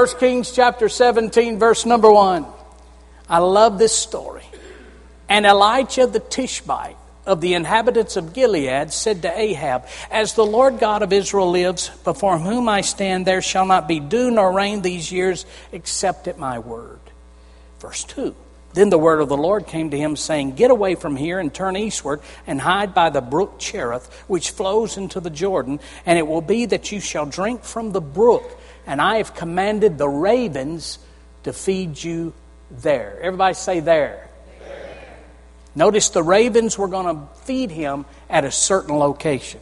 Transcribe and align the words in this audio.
1 0.00 0.18
Kings 0.18 0.50
chapter 0.50 0.88
17, 0.88 1.58
verse 1.58 1.84
number 1.84 2.10
1. 2.10 2.46
I 3.28 3.36
love 3.36 3.78
this 3.78 3.94
story. 3.94 4.44
And 5.28 5.44
Elijah 5.44 6.06
the 6.06 6.20
Tishbite 6.20 6.96
of 7.26 7.42
the 7.42 7.52
inhabitants 7.52 8.16
of 8.16 8.32
Gilead 8.32 8.94
said 8.94 9.20
to 9.20 9.38
Ahab, 9.38 9.84
As 10.10 10.32
the 10.32 10.46
Lord 10.46 10.78
God 10.78 11.02
of 11.02 11.12
Israel 11.12 11.50
lives, 11.50 11.90
before 12.02 12.38
whom 12.38 12.66
I 12.66 12.80
stand, 12.80 13.26
there 13.26 13.42
shall 13.42 13.66
not 13.66 13.88
be 13.88 14.00
dew 14.00 14.30
nor 14.30 14.50
rain 14.50 14.80
these 14.80 15.12
years 15.12 15.44
except 15.70 16.28
at 16.28 16.38
my 16.38 16.60
word. 16.60 17.00
Verse 17.78 18.02
2. 18.04 18.34
Then 18.72 18.88
the 18.88 18.96
word 18.96 19.20
of 19.20 19.28
the 19.28 19.36
Lord 19.36 19.66
came 19.66 19.90
to 19.90 19.98
him, 19.98 20.16
saying, 20.16 20.54
Get 20.54 20.70
away 20.70 20.94
from 20.94 21.16
here 21.16 21.38
and 21.38 21.52
turn 21.52 21.76
eastward 21.76 22.22
and 22.46 22.58
hide 22.58 22.94
by 22.94 23.10
the 23.10 23.20
brook 23.20 23.58
Cherith, 23.58 24.10
which 24.28 24.52
flows 24.52 24.96
into 24.96 25.20
the 25.20 25.28
Jordan, 25.28 25.78
and 26.06 26.18
it 26.18 26.26
will 26.26 26.40
be 26.40 26.64
that 26.64 26.90
you 26.90 27.00
shall 27.00 27.26
drink 27.26 27.64
from 27.64 27.92
the 27.92 28.00
brook 28.00 28.58
and 28.90 29.00
I 29.00 29.18
have 29.18 29.36
commanded 29.36 29.98
the 29.98 30.08
ravens 30.08 30.98
to 31.44 31.52
feed 31.52 32.02
you 32.02 32.34
there. 32.72 33.20
Everybody 33.22 33.54
say 33.54 33.78
there. 33.78 34.28
there. 34.58 35.16
Notice 35.76 36.08
the 36.08 36.24
ravens 36.24 36.76
were 36.76 36.88
going 36.88 37.06
to 37.06 37.34
feed 37.44 37.70
him 37.70 38.04
at 38.28 38.44
a 38.44 38.50
certain 38.50 38.96
location. 38.96 39.60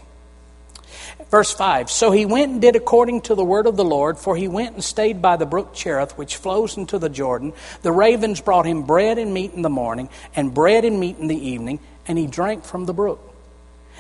Verse 1.31 1.53
5 1.53 1.91
So 1.91 2.11
he 2.11 2.25
went 2.25 2.53
and 2.53 2.63
did 2.63 2.75
according 2.75 3.21
to 3.23 3.35
the 3.35 3.45
word 3.45 3.67
of 3.67 3.77
the 3.77 3.85
Lord, 3.85 4.17
for 4.17 4.35
he 4.35 4.49
went 4.49 4.73
and 4.73 4.83
stayed 4.83 5.21
by 5.21 5.37
the 5.37 5.45
brook 5.45 5.75
Cherith, 5.75 6.17
which 6.17 6.37
flows 6.37 6.79
into 6.79 6.99
the 6.99 7.11
Jordan. 7.11 7.53
The 7.83 7.93
ravens 7.93 8.41
brought 8.41 8.65
him 8.65 8.85
bread 8.85 9.19
and 9.19 9.35
meat 9.35 9.53
in 9.53 9.61
the 9.61 9.69
morning, 9.69 10.09
and 10.35 10.55
bread 10.55 10.87
and 10.87 10.99
meat 10.99 11.19
in 11.19 11.27
the 11.27 11.37
evening, 11.37 11.81
and 12.07 12.17
he 12.17 12.27
drank 12.27 12.65
from 12.65 12.87
the 12.87 12.95
brook. 12.95 13.21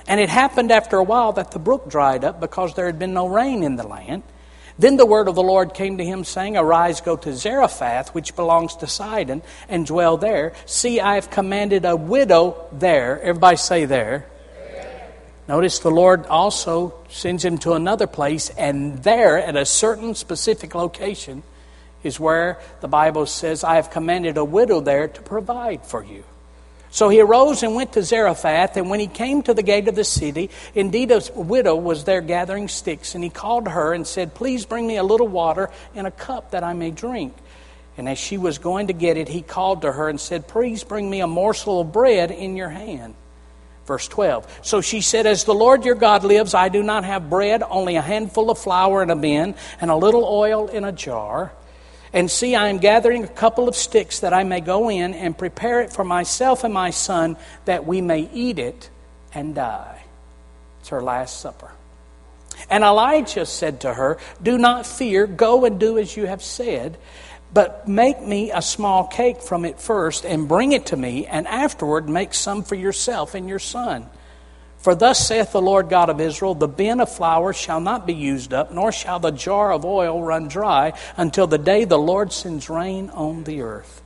And 0.06 0.20
it 0.20 0.30
happened 0.30 0.72
after 0.72 0.96
a 0.96 1.04
while 1.04 1.32
that 1.32 1.50
the 1.50 1.58
brook 1.58 1.90
dried 1.90 2.24
up 2.24 2.40
because 2.40 2.72
there 2.72 2.86
had 2.86 2.98
been 2.98 3.12
no 3.12 3.28
rain 3.28 3.62
in 3.62 3.76
the 3.76 3.86
land. 3.86 4.22
Then 4.78 4.96
the 4.96 5.06
word 5.06 5.26
of 5.26 5.34
the 5.34 5.42
Lord 5.42 5.74
came 5.74 5.98
to 5.98 6.04
him, 6.04 6.22
saying, 6.22 6.56
Arise, 6.56 7.00
go 7.00 7.16
to 7.16 7.34
Zarephath, 7.34 8.14
which 8.14 8.36
belongs 8.36 8.76
to 8.76 8.86
Sidon, 8.86 9.42
and 9.68 9.84
dwell 9.84 10.16
there. 10.16 10.52
See, 10.66 11.00
I 11.00 11.16
have 11.16 11.30
commanded 11.30 11.84
a 11.84 11.96
widow 11.96 12.68
there. 12.70 13.20
Everybody 13.20 13.56
say 13.56 13.84
there. 13.86 14.26
Notice 15.48 15.80
the 15.80 15.90
Lord 15.90 16.26
also 16.26 16.94
sends 17.08 17.44
him 17.44 17.58
to 17.58 17.72
another 17.72 18.06
place, 18.06 18.50
and 18.50 19.02
there, 19.02 19.38
at 19.38 19.56
a 19.56 19.64
certain 19.64 20.14
specific 20.14 20.74
location, 20.74 21.42
is 22.02 22.20
where 22.20 22.60
the 22.80 22.88
Bible 22.88 23.26
says, 23.26 23.64
I 23.64 23.76
have 23.76 23.90
commanded 23.90 24.36
a 24.36 24.44
widow 24.44 24.80
there 24.80 25.08
to 25.08 25.22
provide 25.22 25.84
for 25.84 26.04
you. 26.04 26.22
So 26.90 27.08
he 27.08 27.20
arose 27.20 27.62
and 27.62 27.74
went 27.74 27.92
to 27.92 28.02
Zarephath, 28.02 28.76
and 28.76 28.88
when 28.88 29.00
he 29.00 29.06
came 29.06 29.42
to 29.42 29.54
the 29.54 29.62
gate 29.62 29.88
of 29.88 29.94
the 29.94 30.04
city, 30.04 30.50
indeed 30.74 31.10
a 31.10 31.20
widow 31.34 31.76
was 31.76 32.04
there 32.04 32.20
gathering 32.20 32.68
sticks, 32.68 33.14
and 33.14 33.22
he 33.22 33.30
called 33.30 33.68
her 33.68 33.92
and 33.92 34.06
said, 34.06 34.34
Please 34.34 34.64
bring 34.64 34.86
me 34.86 34.96
a 34.96 35.02
little 35.02 35.28
water 35.28 35.70
in 35.94 36.06
a 36.06 36.10
cup 36.10 36.52
that 36.52 36.64
I 36.64 36.72
may 36.72 36.90
drink. 36.90 37.34
And 37.98 38.08
as 38.08 38.16
she 38.16 38.38
was 38.38 38.58
going 38.58 38.86
to 38.86 38.92
get 38.92 39.16
it, 39.16 39.28
he 39.28 39.42
called 39.42 39.82
to 39.82 39.92
her 39.92 40.08
and 40.08 40.20
said, 40.20 40.46
Please 40.46 40.84
bring 40.84 41.10
me 41.10 41.20
a 41.20 41.26
morsel 41.26 41.80
of 41.80 41.92
bread 41.92 42.30
in 42.30 42.56
your 42.56 42.68
hand. 42.68 43.14
Verse 43.86 44.06
12. 44.06 44.60
So 44.62 44.80
she 44.80 45.00
said, 45.00 45.26
As 45.26 45.44
the 45.44 45.54
Lord 45.54 45.84
your 45.84 45.94
God 45.94 46.22
lives, 46.22 46.54
I 46.54 46.68
do 46.68 46.82
not 46.82 47.04
have 47.04 47.28
bread, 47.28 47.62
only 47.62 47.96
a 47.96 48.02
handful 48.02 48.50
of 48.50 48.58
flour 48.58 49.02
in 49.02 49.10
a 49.10 49.16
bin, 49.16 49.54
and 49.80 49.90
a 49.90 49.96
little 49.96 50.24
oil 50.24 50.68
in 50.68 50.84
a 50.84 50.92
jar. 50.92 51.52
And 52.12 52.30
see, 52.30 52.54
I 52.54 52.68
am 52.68 52.78
gathering 52.78 53.24
a 53.24 53.28
couple 53.28 53.68
of 53.68 53.76
sticks 53.76 54.20
that 54.20 54.32
I 54.32 54.44
may 54.44 54.60
go 54.60 54.88
in 54.88 55.14
and 55.14 55.36
prepare 55.36 55.80
it 55.82 55.92
for 55.92 56.04
myself 56.04 56.64
and 56.64 56.72
my 56.72 56.90
son, 56.90 57.36
that 57.66 57.86
we 57.86 58.00
may 58.00 58.28
eat 58.32 58.58
it 58.58 58.90
and 59.34 59.54
die. 59.54 60.02
It's 60.80 60.88
her 60.88 61.02
last 61.02 61.40
supper. 61.40 61.70
And 62.70 62.82
Elijah 62.82 63.46
said 63.46 63.82
to 63.82 63.94
her, 63.94 64.18
Do 64.42 64.58
not 64.58 64.86
fear, 64.86 65.26
go 65.26 65.64
and 65.64 65.78
do 65.78 65.98
as 65.98 66.16
you 66.16 66.26
have 66.26 66.42
said, 66.42 66.98
but 67.52 67.88
make 67.88 68.20
me 68.20 68.50
a 68.52 68.62
small 68.62 69.06
cake 69.06 69.40
from 69.40 69.64
it 69.64 69.80
first, 69.80 70.24
and 70.24 70.48
bring 70.48 70.72
it 70.72 70.86
to 70.86 70.96
me, 70.96 71.26
and 71.26 71.46
afterward 71.46 72.08
make 72.08 72.34
some 72.34 72.62
for 72.62 72.74
yourself 72.74 73.34
and 73.34 73.48
your 73.48 73.58
son. 73.58 74.08
For 74.88 74.94
thus 74.94 75.28
saith 75.28 75.52
the 75.52 75.60
Lord 75.60 75.90
God 75.90 76.08
of 76.08 76.18
Israel 76.18 76.54
The 76.54 76.66
bin 76.66 77.00
of 77.00 77.12
flour 77.12 77.52
shall 77.52 77.78
not 77.78 78.06
be 78.06 78.14
used 78.14 78.54
up, 78.54 78.72
nor 78.72 78.90
shall 78.90 79.18
the 79.18 79.30
jar 79.30 79.70
of 79.70 79.84
oil 79.84 80.22
run 80.22 80.48
dry, 80.48 80.94
until 81.18 81.46
the 81.46 81.58
day 81.58 81.84
the 81.84 81.98
Lord 81.98 82.32
sends 82.32 82.70
rain 82.70 83.10
on 83.10 83.44
the 83.44 83.60
earth. 83.60 84.00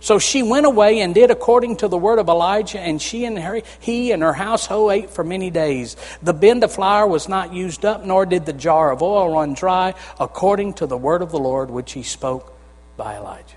So 0.00 0.18
she 0.18 0.42
went 0.42 0.66
away 0.66 1.00
and 1.00 1.14
did 1.14 1.30
according 1.30 1.78
to 1.78 1.88
the 1.88 1.96
word 1.96 2.18
of 2.18 2.28
Elijah, 2.28 2.78
and 2.78 3.00
she 3.00 3.24
and 3.24 3.38
her, 3.38 3.62
he 3.80 4.12
and 4.12 4.22
her 4.22 4.34
household 4.34 4.92
ate 4.92 5.08
for 5.08 5.24
many 5.24 5.48
days. 5.48 5.96
The 6.22 6.34
bin 6.34 6.62
of 6.62 6.74
flour 6.74 7.06
was 7.06 7.26
not 7.26 7.54
used 7.54 7.86
up, 7.86 8.04
nor 8.04 8.26
did 8.26 8.44
the 8.44 8.52
jar 8.52 8.92
of 8.92 9.00
oil 9.00 9.32
run 9.32 9.54
dry, 9.54 9.94
according 10.20 10.74
to 10.74 10.86
the 10.86 10.98
word 10.98 11.22
of 11.22 11.30
the 11.30 11.38
Lord 11.38 11.70
which 11.70 11.92
he 11.92 12.02
spoke 12.02 12.52
by 12.98 13.16
Elijah. 13.16 13.56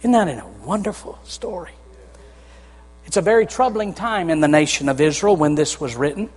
Isn't 0.00 0.12
that 0.12 0.28
a 0.28 0.46
wonderful 0.64 1.18
story? 1.24 1.72
It's 3.06 3.16
a 3.16 3.22
very 3.22 3.46
troubling 3.46 3.94
time 3.94 4.30
in 4.30 4.40
the 4.40 4.48
nation 4.48 4.88
of 4.88 5.00
Israel 5.00 5.36
when 5.36 5.54
this 5.54 5.80
was 5.80 5.94
written. 5.94 6.30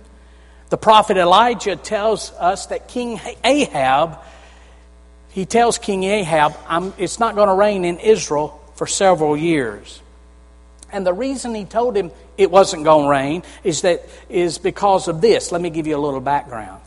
The 0.70 0.76
prophet 0.76 1.16
Elijah 1.16 1.76
tells 1.76 2.30
us 2.32 2.66
that 2.66 2.88
King 2.88 3.20
Ahab, 3.42 4.18
he 5.30 5.46
tells 5.46 5.78
King 5.78 6.04
Ahab, 6.04 6.54
it's 6.98 7.18
not 7.18 7.34
going 7.34 7.48
to 7.48 7.54
rain 7.54 7.84
in 7.84 7.98
Israel 7.98 8.60
for 8.74 8.86
several 8.86 9.36
years. 9.36 10.02
And 10.92 11.06
the 11.06 11.12
reason 11.12 11.54
he 11.54 11.64
told 11.64 11.96
him 11.96 12.10
it 12.36 12.50
wasn't 12.50 12.84
going 12.84 13.04
to 13.04 13.10
rain 13.10 13.42
is 13.64 13.82
that 13.82 14.06
is 14.28 14.58
because 14.58 15.08
of 15.08 15.20
this. 15.20 15.52
Let 15.52 15.60
me 15.60 15.70
give 15.70 15.86
you 15.86 15.96
a 15.96 16.00
little 16.00 16.20
background. 16.20 16.80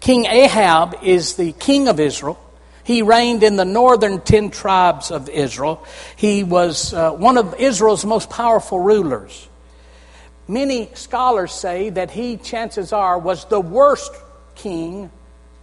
King 0.00 0.26
Ahab 0.26 0.98
is 1.02 1.36
the 1.36 1.52
king 1.52 1.88
of 1.88 2.00
Israel. 2.00 2.38
He 2.86 3.02
reigned 3.02 3.42
in 3.42 3.56
the 3.56 3.64
northern 3.64 4.20
ten 4.20 4.50
tribes 4.50 5.10
of 5.10 5.28
Israel. 5.28 5.84
He 6.14 6.44
was 6.44 6.94
uh, 6.94 7.10
one 7.10 7.36
of 7.36 7.56
Israel's 7.58 8.04
most 8.04 8.30
powerful 8.30 8.78
rulers. 8.78 9.48
Many 10.46 10.88
scholars 10.94 11.52
say 11.52 11.90
that 11.90 12.12
he, 12.12 12.36
chances 12.36 12.92
are, 12.92 13.18
was 13.18 13.44
the 13.46 13.60
worst 13.60 14.12
king 14.54 15.10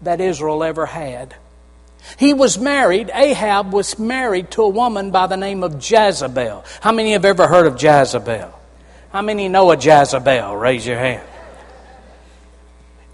that 0.01 0.19
Israel 0.19 0.65
ever 0.65 0.85
had. 0.85 1.33
He 2.17 2.33
was 2.33 2.59
married, 2.59 3.09
Ahab 3.13 3.71
was 3.71 3.97
married 3.97 4.51
to 4.51 4.63
a 4.63 4.69
woman 4.69 5.11
by 5.11 5.27
the 5.27 5.37
name 5.37 5.63
of 5.63 5.75
Jezebel. 5.75 6.65
How 6.81 6.91
many 6.91 7.13
have 7.13 7.23
ever 7.23 7.47
heard 7.47 7.67
of 7.67 7.81
Jezebel? 7.81 8.51
How 9.13 9.21
many 9.21 9.47
know 9.47 9.71
a 9.71 9.77
Jezebel? 9.77 10.57
Raise 10.57 10.85
your 10.85 10.99
hand. 10.99 11.23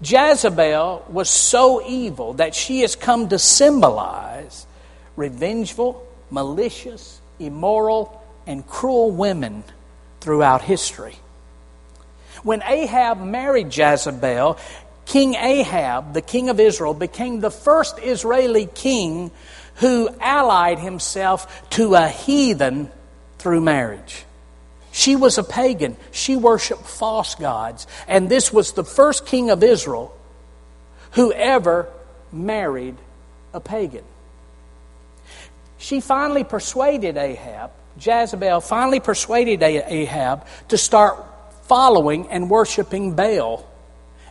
Jezebel 0.02 1.04
was 1.08 1.28
so 1.28 1.82
evil 1.86 2.34
that 2.34 2.54
she 2.54 2.80
has 2.80 2.96
come 2.96 3.28
to 3.28 3.38
symbolize 3.38 4.66
revengeful, 5.16 6.06
malicious, 6.30 7.20
immoral, 7.38 8.22
and 8.46 8.66
cruel 8.66 9.10
women 9.10 9.64
throughout 10.20 10.62
history. 10.62 11.16
When 12.42 12.62
Ahab 12.62 13.20
married 13.20 13.76
Jezebel, 13.76 14.58
King 15.04 15.34
Ahab, 15.34 16.14
the 16.14 16.22
king 16.22 16.48
of 16.48 16.60
Israel, 16.60 16.94
became 16.94 17.40
the 17.40 17.50
first 17.50 17.98
Israeli 17.98 18.66
king 18.66 19.30
who 19.76 20.08
allied 20.20 20.78
himself 20.78 21.68
to 21.70 21.94
a 21.94 22.08
heathen 22.08 22.90
through 23.38 23.60
marriage. 23.60 24.24
She 25.00 25.16
was 25.16 25.38
a 25.38 25.42
pagan. 25.42 25.96
She 26.10 26.36
worshiped 26.36 26.82
false 26.82 27.34
gods. 27.34 27.86
And 28.06 28.28
this 28.28 28.52
was 28.52 28.72
the 28.72 28.84
first 28.84 29.24
king 29.24 29.48
of 29.48 29.64
Israel 29.64 30.14
who 31.12 31.32
ever 31.32 31.88
married 32.30 32.96
a 33.54 33.60
pagan. 33.60 34.04
She 35.78 36.02
finally 36.02 36.44
persuaded 36.44 37.16
Ahab, 37.16 37.70
Jezebel 37.98 38.60
finally 38.60 39.00
persuaded 39.00 39.62
Ahab 39.62 40.46
to 40.68 40.76
start 40.76 41.16
following 41.62 42.28
and 42.28 42.50
worshiping 42.50 43.14
Baal. 43.14 43.66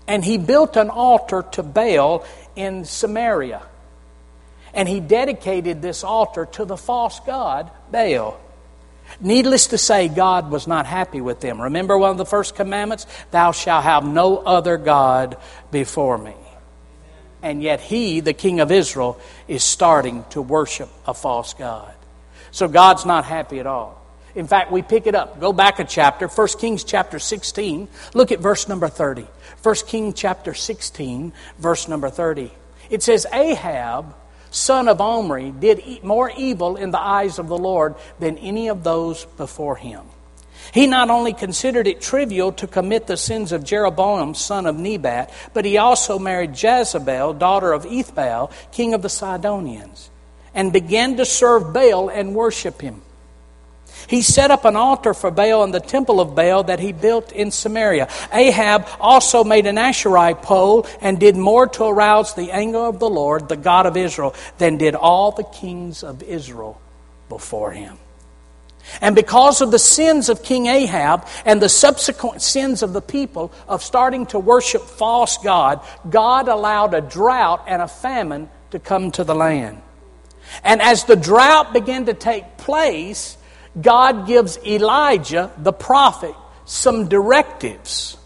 And 0.06 0.24
he 0.24 0.38
built 0.38 0.78
an 0.78 0.92
altar 0.92 1.46
to 1.54 1.64
Baal 1.64 2.24
in 2.56 2.86
Samaria. 2.86 3.64
And 4.76 4.88
he 4.88 5.00
dedicated 5.00 5.82
this 5.82 6.04
altar 6.04 6.46
to 6.46 6.64
the 6.64 6.78
false 6.78 7.20
god, 7.22 7.72
Baal. 7.92 8.40
Needless 9.20 9.68
to 9.68 9.78
say, 9.78 10.08
God 10.08 10.52
was 10.52 10.68
not 10.68 10.86
happy 10.86 11.22
with 11.22 11.42
them. 11.42 11.62
Remember 11.62 11.98
one 11.98 12.12
of 12.12 12.18
the 12.18 12.26
first 12.26 12.56
commandments? 12.56 13.06
Thou 13.32 13.52
shalt 13.52 13.84
have 13.84 14.06
no 14.06 14.38
other 14.38 14.78
God 14.78 15.38
before 15.72 16.18
me. 16.18 16.36
And 17.42 17.62
yet 17.64 17.80
he, 17.80 18.20
the 18.20 18.34
king 18.34 18.60
of 18.60 18.72
Israel, 18.72 19.20
is 19.48 19.64
starting 19.64 20.26
to 20.32 20.42
worship 20.42 20.90
a 21.06 21.14
false 21.14 21.54
God. 21.54 21.94
So 22.52 22.68
God's 22.68 23.06
not 23.06 23.26
happy 23.26 23.60
at 23.60 23.68
all. 23.68 24.00
In 24.36 24.48
fact, 24.48 24.72
we 24.72 24.82
pick 24.82 25.08
it 25.08 25.16
up. 25.16 25.40
Go 25.40 25.54
back 25.54 25.80
a 25.80 25.84
chapter, 25.84 26.28
1 26.28 26.48
Kings 26.60 26.84
chapter 26.84 27.20
16. 27.20 27.88
Look 28.14 28.32
at 28.32 28.40
verse 28.40 28.68
number 28.68 28.88
30. 28.88 29.28
1 29.64 29.76
Kings 29.88 30.14
chapter 30.16 30.54
16, 30.54 31.34
verse 31.58 31.88
number 31.88 32.10
30. 32.10 32.52
It 32.90 33.04
says, 33.04 33.26
Ahab, 33.34 34.14
son 34.52 34.88
of 34.88 35.02
Omri, 35.02 35.52
did 35.52 36.04
more 36.04 36.32
evil 36.32 36.76
in 36.76 36.92
the 36.92 37.00
eyes 37.00 37.40
of 37.40 37.48
the 37.48 37.58
Lord 37.58 37.96
than 38.20 38.38
any 38.38 38.68
of 38.68 38.84
those 38.84 39.26
before 39.38 39.76
him. 39.76 40.02
He 40.74 40.88
not 40.88 41.10
only 41.10 41.34
considered 41.34 41.88
it 41.88 42.02
trivial 42.02 42.52
to 42.54 42.68
commit 42.68 43.08
the 43.08 43.18
sins 43.18 43.52
of 43.52 43.64
Jeroboam, 43.64 44.36
son 44.36 44.66
of 44.66 44.78
Nebat, 44.78 45.32
but 45.54 45.66
he 45.66 45.78
also 45.78 46.20
married 46.20 46.62
Jezebel, 46.62 47.34
daughter 47.34 47.74
of 47.74 47.86
Ethbaal, 47.86 48.52
king 48.72 48.94
of 48.94 49.02
the 49.02 49.10
Sidonians, 49.10 50.10
and 50.54 50.72
began 50.72 51.18
to 51.18 51.26
serve 51.26 51.74
Baal 51.74 52.10
and 52.10 52.36
worship 52.36 52.82
him. 52.82 53.02
He 54.10 54.24
set 54.24 54.50
up 54.50 54.66
an 54.66 54.76
altar 54.76 55.14
for 55.14 55.30
Baal 55.30 55.64
in 55.64 55.70
the 55.70 55.80
temple 55.80 56.20
of 56.20 56.34
Baal 56.34 56.64
that 56.64 56.80
he 56.80 56.94
built 56.94 57.32
in 57.32 57.52
Samaria. 57.52 58.10
Ahab 58.34 58.88
also 59.00 59.44
made 59.44 59.68
an 59.68 59.78
Asherah 59.78 60.34
pole 60.34 60.88
and 61.00 61.20
did 61.20 61.38
more 61.38 61.68
to 61.68 61.84
arouse 61.84 62.34
the 62.34 62.50
anger 62.50 62.80
of 62.80 62.98
the 62.98 63.08
Lord, 63.08 63.50
the 63.50 63.56
God 63.56 63.86
of 63.86 63.96
Israel, 63.96 64.34
than 64.58 64.78
did 64.78 64.96
all 64.96 65.32
the 65.32 65.44
kings 65.44 66.04
of 66.04 66.24
Israel 66.24 66.82
before 67.30 67.72
him. 67.72 68.00
And 69.00 69.16
because 69.16 69.62
of 69.62 69.70
the 69.70 69.78
sins 69.78 70.28
of 70.28 70.42
King 70.42 70.66
Ahab 70.66 71.28
and 71.46 71.62
the 71.62 71.70
subsequent 71.70 72.42
sins 72.42 72.82
of 72.82 72.94
the 72.94 73.02
people 73.02 73.52
of 73.68 73.84
starting 73.84 74.26
to 74.28 74.40
worship 74.40 74.82
false 74.82 75.38
God, 75.38 75.82
God 76.10 76.48
allowed 76.48 76.96
a 76.96 77.02
drought 77.02 77.66
and 77.68 77.80
a 77.80 77.88
famine 77.88 78.50
to 78.72 78.80
come 78.80 79.12
to 79.12 79.24
the 79.24 79.36
land. 79.36 79.84
And 80.64 80.82
as 80.82 81.04
the 81.04 81.16
drought 81.16 81.74
began 81.74 82.08
to 82.08 82.16
take 82.16 82.58
place, 82.58 83.38
God 83.82 84.28
gives 84.28 84.58
Elijah, 84.66 85.52
the 85.58 85.74
prophet, 85.74 86.36
some 86.66 87.08
directives. 87.08 88.18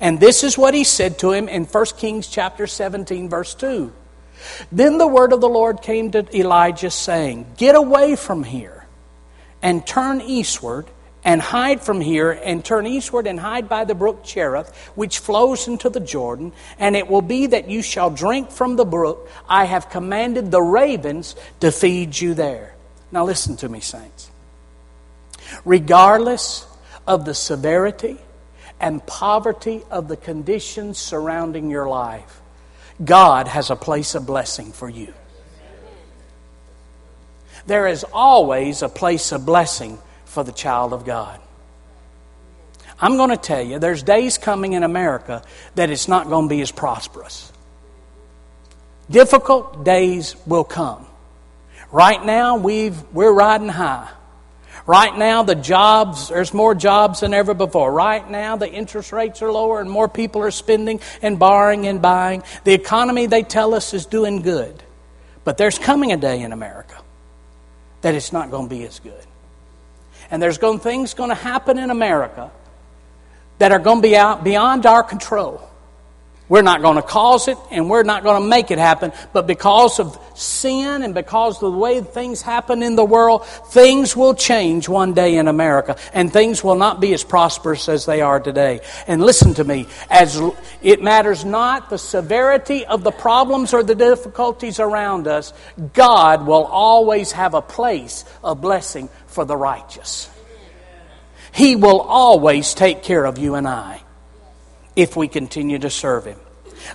And 0.00 0.18
this 0.18 0.44
is 0.44 0.58
what 0.58 0.74
he 0.74 0.84
said 0.84 1.18
to 1.20 1.32
him 1.32 1.48
in 1.48 1.64
1 1.64 1.84
Kings 1.96 2.26
chapter 2.26 2.66
17 2.66 3.28
verse 3.28 3.54
2. 3.54 3.92
Then 4.70 4.98
the 4.98 5.06
word 5.06 5.32
of 5.32 5.40
the 5.40 5.48
Lord 5.48 5.82
came 5.82 6.10
to 6.10 6.36
Elijah 6.36 6.90
saying, 6.90 7.46
"Get 7.56 7.74
away 7.74 8.16
from 8.16 8.44
here 8.44 8.86
and 9.62 9.86
turn 9.86 10.20
eastward 10.20 10.86
and 11.26 11.42
hide 11.42 11.82
from 11.82 12.00
here 12.00 12.30
and 12.30 12.64
turn 12.64 12.86
eastward 12.86 13.26
and 13.26 13.40
hide 13.40 13.68
by 13.68 13.84
the 13.84 13.96
brook 13.96 14.22
Cherith, 14.22 14.72
which 14.94 15.18
flows 15.18 15.66
into 15.66 15.90
the 15.90 15.98
Jordan. 15.98 16.52
And 16.78 16.94
it 16.94 17.10
will 17.10 17.20
be 17.20 17.46
that 17.48 17.68
you 17.68 17.82
shall 17.82 18.10
drink 18.10 18.52
from 18.52 18.76
the 18.76 18.84
brook. 18.84 19.28
I 19.48 19.64
have 19.64 19.90
commanded 19.90 20.52
the 20.52 20.62
ravens 20.62 21.34
to 21.60 21.72
feed 21.72 22.18
you 22.18 22.34
there. 22.34 22.76
Now 23.10 23.24
listen 23.24 23.56
to 23.56 23.68
me, 23.68 23.80
saints. 23.80 24.30
Regardless 25.64 26.66
of 27.06 27.24
the 27.24 27.34
severity 27.34 28.18
and 28.80 29.04
poverty 29.06 29.82
of 29.90 30.08
the 30.08 30.16
conditions 30.16 30.98
surrounding 30.98 31.70
your 31.70 31.88
life, 31.88 32.40
God 33.02 33.48
has 33.48 33.70
a 33.70 33.76
place 33.76 34.14
of 34.14 34.26
blessing 34.26 34.72
for 34.72 34.88
you. 34.88 35.12
There 37.66 37.86
is 37.86 38.04
always 38.12 38.82
a 38.82 38.88
place 38.88 39.32
of 39.32 39.44
blessing 39.44 39.98
for 40.24 40.44
the 40.44 40.52
child 40.52 40.92
of 40.92 41.04
God. 41.04 41.40
I'm 42.98 43.16
going 43.16 43.30
to 43.30 43.36
tell 43.36 43.60
you, 43.60 43.78
there's 43.78 44.02
days 44.02 44.38
coming 44.38 44.72
in 44.72 44.82
America 44.82 45.42
that 45.74 45.90
it's 45.90 46.08
not 46.08 46.28
going 46.28 46.48
to 46.48 46.48
be 46.48 46.62
as 46.62 46.70
prosperous. 46.70 47.52
Difficult 49.10 49.84
days 49.84 50.34
will 50.46 50.64
come. 50.64 51.06
Right 51.92 52.24
now, 52.24 52.56
we've, 52.56 53.00
we're 53.12 53.32
riding 53.32 53.68
high. 53.68 54.10
Right 54.86 55.16
now, 55.16 55.42
the 55.42 55.56
jobs, 55.56 56.28
there's 56.28 56.54
more 56.54 56.74
jobs 56.74 57.20
than 57.20 57.34
ever 57.34 57.54
before. 57.54 57.92
Right 57.92 58.28
now, 58.30 58.56
the 58.56 58.70
interest 58.70 59.12
rates 59.12 59.42
are 59.42 59.50
lower 59.50 59.80
and 59.80 59.90
more 59.90 60.08
people 60.08 60.42
are 60.42 60.52
spending 60.52 61.00
and 61.22 61.38
borrowing 61.38 61.88
and 61.88 62.00
buying. 62.00 62.44
The 62.62 62.72
economy, 62.72 63.26
they 63.26 63.42
tell 63.42 63.74
us, 63.74 63.94
is 63.94 64.06
doing 64.06 64.42
good. 64.42 64.80
But 65.42 65.58
there's 65.58 65.78
coming 65.78 66.12
a 66.12 66.16
day 66.16 66.40
in 66.40 66.52
America 66.52 67.02
that 68.02 68.14
it's 68.14 68.32
not 68.32 68.52
going 68.52 68.68
to 68.68 68.74
be 68.74 68.84
as 68.84 69.00
good. 69.00 69.24
And 70.30 70.40
there's 70.40 70.58
going, 70.58 70.78
things 70.78 71.14
going 71.14 71.30
to 71.30 71.34
happen 71.34 71.78
in 71.78 71.90
America 71.90 72.52
that 73.58 73.72
are 73.72 73.78
going 73.80 73.98
to 73.98 74.02
be 74.02 74.16
out 74.16 74.44
beyond 74.44 74.86
our 74.86 75.02
control. 75.02 75.68
We're 76.48 76.62
not 76.62 76.80
going 76.80 76.94
to 76.94 77.02
cause 77.02 77.48
it 77.48 77.58
and 77.72 77.90
we're 77.90 78.04
not 78.04 78.22
going 78.22 78.40
to 78.40 78.48
make 78.48 78.70
it 78.70 78.78
happen, 78.78 79.12
but 79.32 79.48
because 79.48 79.98
of 79.98 80.16
sin 80.38 81.02
and 81.02 81.12
because 81.12 81.56
of 81.56 81.72
the 81.72 81.78
way 81.78 82.00
things 82.00 82.40
happen 82.40 82.84
in 82.84 82.94
the 82.94 83.04
world, 83.04 83.44
things 83.46 84.16
will 84.16 84.34
change 84.34 84.88
one 84.88 85.12
day 85.12 85.38
in 85.38 85.48
America 85.48 85.96
and 86.12 86.32
things 86.32 86.62
will 86.62 86.76
not 86.76 87.00
be 87.00 87.12
as 87.14 87.24
prosperous 87.24 87.88
as 87.88 88.06
they 88.06 88.20
are 88.20 88.38
today. 88.38 88.80
And 89.08 89.22
listen 89.22 89.54
to 89.54 89.64
me, 89.64 89.88
as 90.08 90.40
it 90.82 91.02
matters 91.02 91.44
not 91.44 91.90
the 91.90 91.98
severity 91.98 92.86
of 92.86 93.02
the 93.02 93.10
problems 93.10 93.74
or 93.74 93.82
the 93.82 93.96
difficulties 93.96 94.78
around 94.78 95.26
us, 95.26 95.52
God 95.94 96.46
will 96.46 96.64
always 96.64 97.32
have 97.32 97.54
a 97.54 97.62
place 97.62 98.24
of 98.44 98.60
blessing 98.60 99.08
for 99.26 99.44
the 99.44 99.56
righteous. 99.56 100.30
He 101.50 101.74
will 101.74 102.00
always 102.00 102.72
take 102.72 103.02
care 103.02 103.24
of 103.24 103.38
you 103.38 103.56
and 103.56 103.66
I 103.66 104.02
if 104.96 105.16
we 105.16 105.28
continue 105.28 105.78
to 105.78 105.90
serve 105.90 106.24
Him. 106.24 106.38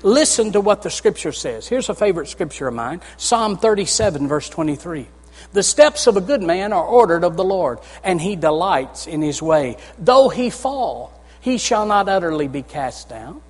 Listen 0.04 0.52
to 0.52 0.62
what 0.62 0.82
the 0.82 0.90
Scripture 0.90 1.32
says. 1.32 1.68
Here's 1.68 1.90
a 1.90 1.96
favorite 1.96 2.28
Scripture 2.28 2.68
of 2.68 2.74
mine 2.74 3.02
Psalm 3.18 3.58
37, 3.58 4.28
verse 4.28 4.50
23. 4.50 5.08
The 5.54 5.64
steps 5.64 6.08
of 6.08 6.18
a 6.18 6.22
good 6.22 6.44
man 6.44 6.72
are 6.74 6.86
ordered 6.86 7.24
of 7.24 7.36
the 7.36 7.44
Lord, 7.44 7.80
and 8.04 8.22
he 8.22 8.36
delights 8.36 9.08
in 9.08 9.22
his 9.22 9.42
way. 9.42 9.78
Though 9.98 10.30
he 10.30 10.50
fall, 10.50 11.24
he 11.42 11.58
shall 11.58 11.86
not 11.86 12.08
utterly 12.08 12.48
be 12.48 12.62
cast 12.62 13.10
down. 13.10 13.42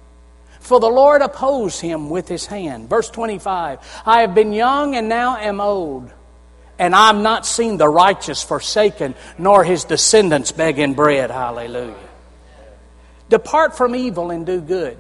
For 0.60 0.80
the 0.80 0.90
Lord 0.90 1.22
oppose 1.22 1.80
him 1.80 2.10
with 2.10 2.28
his 2.28 2.46
hand. 2.46 2.90
Verse 2.90 3.10
25 3.10 3.80
I 4.06 4.22
have 4.22 4.34
been 4.34 4.54
young 4.54 4.96
and 4.96 5.10
now 5.10 5.38
am 5.38 5.60
old, 5.60 6.12
and 6.80 6.96
I 6.96 7.08
have 7.08 7.22
not 7.22 7.46
seen 7.46 7.78
the 7.78 7.90
righteous 7.90 8.44
forsaken, 8.44 9.16
nor 9.38 9.64
his 9.64 9.84
descendants 9.84 10.52
begging 10.52 10.94
bread. 10.94 11.30
Hallelujah. 11.30 12.11
Depart 13.32 13.78
from 13.78 13.96
evil 13.96 14.30
and 14.30 14.46
do 14.46 14.60
good. 14.60 14.98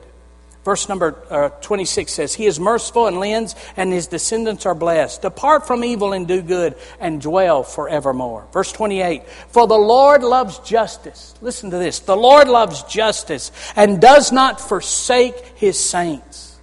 Verse 0.63 0.88
number 0.88 1.18
uh, 1.30 1.50
26 1.50 2.13
says, 2.13 2.33
He 2.33 2.45
is 2.45 2.60
merciful 2.60 3.07
and 3.07 3.19
lends, 3.19 3.56
and 3.75 3.92
his 3.92 4.07
descendants 4.07 4.66
are 4.66 4.74
blessed. 4.74 5.22
Depart 5.22 5.67
from 5.67 5.84
evil 5.84 6.13
and 6.13 6.27
do 6.27 6.41
good, 6.41 6.75
and 7.00 7.20
dwell 7.20 7.63
forevermore. 7.63 8.48
Verse 8.53 8.72
28 8.72 9.27
For 9.50 9.67
the 9.67 9.77
Lord 9.77 10.24
loves 10.24 10.60
justice. 10.60 11.34
Listen 11.41 11.72
to 11.72 11.77
this. 11.77 12.00
The 12.00 12.15
Lord 12.15 12.48
loves 12.48 12.84
justice 12.84 13.51
and 13.75 14.00
does 14.00 14.32
not 14.32 14.62
forsake 14.62 15.36
his 15.55 15.77
saints. 15.77 16.58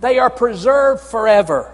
They 0.00 0.18
are 0.18 0.30
preserved 0.30 1.02
forever 1.02 1.72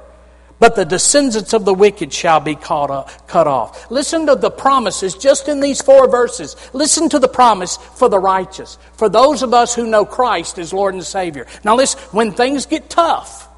but 0.62 0.76
the 0.76 0.84
descendants 0.84 1.54
of 1.54 1.64
the 1.64 1.74
wicked 1.74 2.12
shall 2.12 2.38
be 2.38 2.54
cut 2.54 2.88
off. 2.88 3.90
Listen 3.90 4.26
to 4.26 4.36
the 4.36 4.48
promises 4.48 5.16
just 5.16 5.48
in 5.48 5.58
these 5.58 5.82
four 5.82 6.08
verses. 6.08 6.54
Listen 6.72 7.08
to 7.08 7.18
the 7.18 7.26
promise 7.26 7.78
for 7.96 8.08
the 8.08 8.20
righteous, 8.20 8.78
for 8.92 9.08
those 9.08 9.42
of 9.42 9.52
us 9.54 9.74
who 9.74 9.88
know 9.88 10.04
Christ 10.04 10.60
as 10.60 10.72
Lord 10.72 10.94
and 10.94 11.02
Savior. 11.02 11.48
Now, 11.64 11.74
listen, 11.74 11.98
when 12.12 12.30
things 12.30 12.66
get 12.66 12.88
tough, 12.88 13.48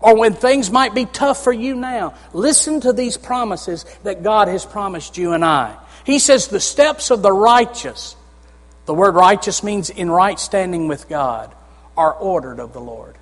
or 0.00 0.18
when 0.18 0.34
things 0.34 0.72
might 0.72 0.92
be 0.92 1.04
tough 1.04 1.44
for 1.44 1.52
you 1.52 1.76
now, 1.76 2.14
listen 2.32 2.80
to 2.80 2.92
these 2.92 3.16
promises 3.16 3.84
that 4.02 4.24
God 4.24 4.48
has 4.48 4.64
promised 4.64 5.16
you 5.16 5.34
and 5.34 5.44
I. 5.44 5.76
He 6.02 6.18
says, 6.18 6.48
The 6.48 6.58
steps 6.58 7.12
of 7.12 7.22
the 7.22 7.30
righteous, 7.30 8.16
the 8.86 8.94
word 8.94 9.14
righteous 9.14 9.62
means 9.62 9.88
in 9.90 10.10
right 10.10 10.40
standing 10.40 10.88
with 10.88 11.08
God, 11.08 11.54
are 11.96 12.12
ordered 12.12 12.58
of 12.58 12.72
the 12.72 12.80
Lord. 12.80 13.16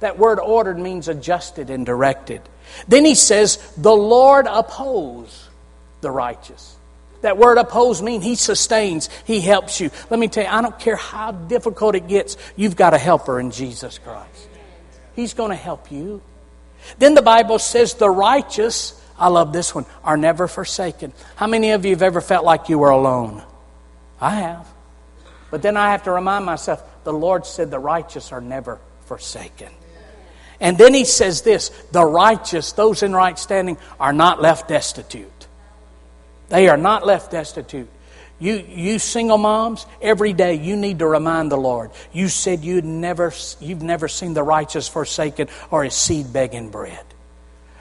That 0.00 0.18
word 0.18 0.38
ordered 0.38 0.78
means 0.78 1.08
adjusted 1.08 1.70
and 1.70 1.86
directed. 1.86 2.42
Then 2.88 3.04
he 3.04 3.14
says, 3.14 3.56
the 3.76 3.94
Lord 3.94 4.46
oppose 4.46 5.48
the 6.00 6.10
righteous. 6.10 6.76
That 7.22 7.38
word 7.38 7.56
oppose 7.56 8.02
means 8.02 8.22
he 8.22 8.34
sustains, 8.34 9.08
he 9.24 9.40
helps 9.40 9.80
you. 9.80 9.90
Let 10.10 10.20
me 10.20 10.28
tell 10.28 10.44
you, 10.44 10.50
I 10.50 10.60
don't 10.60 10.78
care 10.78 10.96
how 10.96 11.32
difficult 11.32 11.94
it 11.94 12.06
gets, 12.06 12.36
you've 12.54 12.76
got 12.76 12.92
a 12.92 12.98
helper 12.98 13.40
in 13.40 13.50
Jesus 13.50 13.96
Christ. 13.98 14.48
He's 15.16 15.32
going 15.32 15.50
to 15.50 15.56
help 15.56 15.90
you. 15.90 16.20
Then 16.98 17.14
the 17.14 17.22
Bible 17.22 17.58
says 17.58 17.94
the 17.94 18.10
righteous, 18.10 19.00
I 19.18 19.28
love 19.28 19.54
this 19.54 19.74
one, 19.74 19.86
are 20.02 20.18
never 20.18 20.48
forsaken. 20.48 21.14
How 21.36 21.46
many 21.46 21.70
of 21.70 21.86
you 21.86 21.92
have 21.92 22.02
ever 22.02 22.20
felt 22.20 22.44
like 22.44 22.68
you 22.68 22.78
were 22.78 22.90
alone? 22.90 23.42
I 24.20 24.34
have. 24.34 24.68
But 25.50 25.62
then 25.62 25.78
I 25.78 25.92
have 25.92 26.02
to 26.02 26.10
remind 26.10 26.44
myself 26.44 26.82
the 27.04 27.12
Lord 27.12 27.46
said 27.46 27.70
the 27.70 27.78
righteous 27.78 28.32
are 28.32 28.40
never 28.40 28.80
forsaken. 29.06 29.70
And 30.60 30.78
then 30.78 30.94
he 30.94 31.04
says 31.04 31.42
this 31.42 31.70
the 31.92 32.04
righteous, 32.04 32.72
those 32.72 33.02
in 33.02 33.12
right 33.12 33.38
standing, 33.38 33.76
are 33.98 34.12
not 34.12 34.40
left 34.40 34.68
destitute. 34.68 35.30
They 36.48 36.68
are 36.68 36.76
not 36.76 37.06
left 37.06 37.30
destitute. 37.30 37.88
You, 38.40 38.64
you 38.68 38.98
single 38.98 39.38
moms, 39.38 39.86
every 40.02 40.32
day 40.32 40.54
you 40.54 40.76
need 40.76 40.98
to 40.98 41.06
remind 41.06 41.50
the 41.50 41.56
Lord. 41.56 41.90
You 42.12 42.28
said 42.28 42.64
you'd 42.64 42.84
never, 42.84 43.32
you've 43.60 43.82
never 43.82 44.08
seen 44.08 44.34
the 44.34 44.42
righteous 44.42 44.88
forsaken 44.88 45.48
or 45.70 45.84
his 45.84 45.94
seed 45.94 46.32
begging 46.32 46.70
bread. 46.70 47.04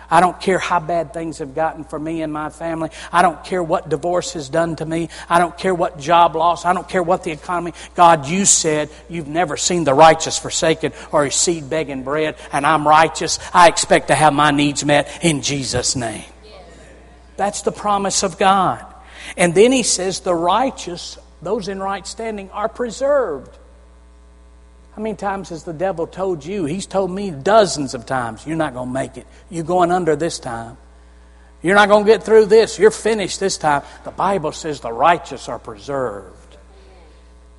I 0.10 0.20
don't 0.20 0.40
care 0.40 0.60
how 0.60 0.80
bad 0.80 1.14
things 1.14 1.40
have 1.40 1.56
gotten 1.56 1.84
for 1.84 2.00
me 2.00 2.22
and 2.22 2.32
my 2.32 2.50
family. 2.50 2.90
I 3.12 3.22
don't 3.22 3.44
care 3.44 3.64
what 3.64 3.90
divorce 3.90 4.34
has 4.34 4.50
done 4.50 4.76
to 4.78 4.86
me. 4.86 5.10
I 5.30 5.40
don't 5.40 5.58
care 5.58 5.74
what 5.74 6.00
job 6.00 6.36
loss. 6.36 6.66
I 6.66 6.74
don't 6.74 6.88
care 6.88 7.04
what 7.04 7.24
the 7.24 7.32
economy. 7.32 7.74
God, 7.96 8.28
you 8.28 8.46
said 8.46 8.90
you've 9.10 9.28
never 9.28 9.58
seen 9.58 9.84
the 9.84 9.94
righteous 9.94 10.38
forsaken 10.38 10.94
or 11.12 11.26
his 11.26 11.36
seed 11.36 11.70
begging 11.70 12.04
bread, 12.04 12.36
and 12.52 12.66
I'm 12.66 12.88
righteous. 12.88 13.40
I 13.54 13.68
expect 13.68 14.08
to 14.08 14.16
have 14.16 14.34
my 14.34 14.52
needs 14.52 14.86
met 14.86 15.24
in 15.24 15.42
Jesus' 15.42 15.96
name. 15.96 16.26
That's 17.36 17.64
the 17.64 17.72
promise 17.72 18.24
of 18.24 18.38
God. 18.38 18.86
And 19.38 19.56
then 19.56 19.72
he 19.72 19.84
says, 19.84 20.20
the 20.20 20.36
righteous, 20.36 21.18
those 21.42 21.68
in 21.68 21.80
right 21.80 22.06
standing, 22.06 22.52
are 22.52 22.70
preserved. 22.70 23.58
How 24.96 25.02
many 25.02 25.16
times 25.16 25.50
has 25.50 25.64
the 25.64 25.74
devil 25.74 26.06
told 26.06 26.46
you? 26.46 26.66
He's 26.66 26.86
told 26.86 27.10
me 27.10 27.32
dozens 27.32 27.96
of 27.96 28.06
times, 28.06 28.46
you're 28.46 28.56
not 28.56 28.74
going 28.74 28.90
to 28.90 28.94
make 28.94 29.18
it. 29.18 29.26
You're 29.50 29.64
going 29.64 29.92
under 29.92 30.16
this 30.16 30.38
time. 30.38 30.78
You're 31.64 31.76
not 31.76 31.90
going 31.90 32.06
to 32.06 32.12
get 32.12 32.24
through 32.24 32.46
this. 32.46 32.78
You're 32.78 32.92
finished 32.92 33.40
this 33.40 33.58
time. 33.58 33.84
The 34.04 34.12
Bible 34.12 34.52
says 34.52 34.82
the 34.82 34.92
righteous 34.92 35.50
are 35.50 35.58
preserved. 35.58 36.58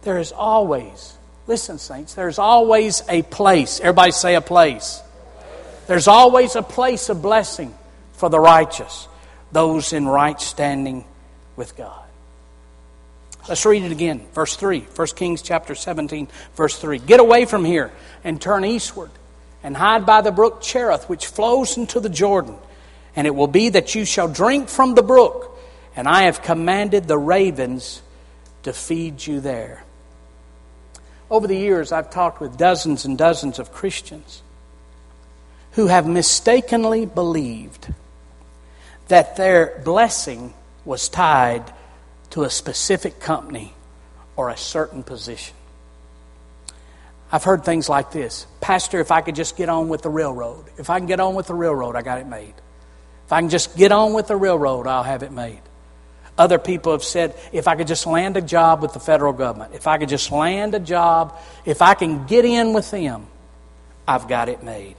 There 0.02 0.18
is 0.18 0.30
always, 0.30 1.16
listen, 1.46 1.78
saints, 1.78 2.14
there's 2.14 2.38
always 2.38 3.02
a 3.08 3.22
place. 3.22 3.80
Everybody 3.80 4.12
say 4.12 4.34
a 4.34 4.40
place. 4.40 5.02
There's 5.86 6.06
always 6.06 6.54
a 6.54 6.62
place 6.62 7.08
of 7.08 7.20
blessing 7.20 7.74
for 8.12 8.28
the 8.28 8.38
righteous, 8.38 9.08
those 9.50 9.92
in 9.92 10.06
right 10.06 10.40
standing 10.40 11.04
with 11.56 11.76
God. 11.76 12.03
Let's 13.48 13.66
read 13.66 13.82
it 13.82 13.92
again. 13.92 14.26
Verse 14.32 14.56
3, 14.56 14.80
1 14.80 15.08
Kings 15.08 15.42
chapter 15.42 15.74
17, 15.74 16.28
verse 16.54 16.78
3. 16.78 16.98
Get 16.98 17.20
away 17.20 17.44
from 17.44 17.64
here 17.64 17.92
and 18.22 18.40
turn 18.40 18.64
eastward 18.64 19.10
and 19.62 19.76
hide 19.76 20.06
by 20.06 20.22
the 20.22 20.32
brook 20.32 20.62
Cherith, 20.62 21.08
which 21.08 21.26
flows 21.26 21.76
into 21.76 22.00
the 22.00 22.08
Jordan. 22.08 22.56
And 23.14 23.26
it 23.26 23.34
will 23.34 23.46
be 23.46 23.68
that 23.70 23.94
you 23.94 24.04
shall 24.04 24.28
drink 24.28 24.68
from 24.68 24.94
the 24.94 25.02
brook, 25.02 25.58
and 25.94 26.08
I 26.08 26.22
have 26.22 26.42
commanded 26.42 27.06
the 27.06 27.18
ravens 27.18 28.02
to 28.62 28.72
feed 28.72 29.26
you 29.26 29.40
there. 29.40 29.84
Over 31.30 31.46
the 31.46 31.56
years, 31.56 31.92
I've 31.92 32.10
talked 32.10 32.40
with 32.40 32.56
dozens 32.56 33.04
and 33.04 33.16
dozens 33.18 33.58
of 33.58 33.72
Christians 33.72 34.42
who 35.72 35.88
have 35.88 36.06
mistakenly 36.06 37.04
believed 37.04 37.92
that 39.08 39.36
their 39.36 39.80
blessing 39.84 40.54
was 40.84 41.08
tied 41.08 41.64
to 42.34 42.42
a 42.42 42.50
specific 42.50 43.20
company 43.20 43.72
or 44.34 44.50
a 44.50 44.56
certain 44.56 45.04
position. 45.04 45.54
I've 47.30 47.44
heard 47.44 47.64
things 47.64 47.88
like 47.88 48.10
this 48.10 48.48
Pastor, 48.60 48.98
if 48.98 49.12
I 49.12 49.20
could 49.20 49.36
just 49.36 49.56
get 49.56 49.68
on 49.68 49.88
with 49.88 50.02
the 50.02 50.10
railroad, 50.10 50.64
if 50.76 50.90
I 50.90 50.98
can 50.98 51.06
get 51.06 51.20
on 51.20 51.36
with 51.36 51.46
the 51.46 51.54
railroad, 51.54 51.94
I 51.94 52.02
got 52.02 52.18
it 52.18 52.26
made. 52.26 52.54
If 53.24 53.32
I 53.32 53.40
can 53.40 53.50
just 53.50 53.76
get 53.76 53.92
on 53.92 54.14
with 54.14 54.26
the 54.26 54.34
railroad, 54.34 54.88
I'll 54.88 55.04
have 55.04 55.22
it 55.22 55.30
made. 55.30 55.60
Other 56.36 56.58
people 56.58 56.90
have 56.90 57.04
said, 57.04 57.36
if 57.52 57.68
I 57.68 57.76
could 57.76 57.86
just 57.86 58.04
land 58.04 58.36
a 58.36 58.42
job 58.42 58.82
with 58.82 58.94
the 58.94 59.00
federal 59.00 59.32
government, 59.32 59.72
if 59.72 59.86
I 59.86 59.98
could 59.98 60.08
just 60.08 60.32
land 60.32 60.74
a 60.74 60.80
job, 60.80 61.38
if 61.64 61.82
I 61.82 61.94
can 61.94 62.26
get 62.26 62.44
in 62.44 62.72
with 62.72 62.90
them, 62.90 63.28
I've 64.08 64.26
got 64.26 64.48
it 64.48 64.64
made. 64.64 64.96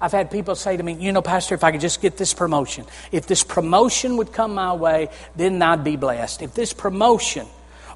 I've 0.00 0.12
had 0.12 0.30
people 0.30 0.54
say 0.54 0.76
to 0.76 0.82
me, 0.82 0.94
you 0.94 1.12
know, 1.12 1.22
Pastor, 1.22 1.54
if 1.54 1.64
I 1.64 1.72
could 1.72 1.80
just 1.80 2.00
get 2.00 2.16
this 2.16 2.32
promotion, 2.32 2.86
if 3.10 3.26
this 3.26 3.42
promotion 3.42 4.16
would 4.18 4.32
come 4.32 4.54
my 4.54 4.72
way, 4.72 5.08
then 5.34 5.60
I'd 5.60 5.82
be 5.82 5.96
blessed. 5.96 6.42
If 6.42 6.54
this 6.54 6.72
promotion, 6.72 7.46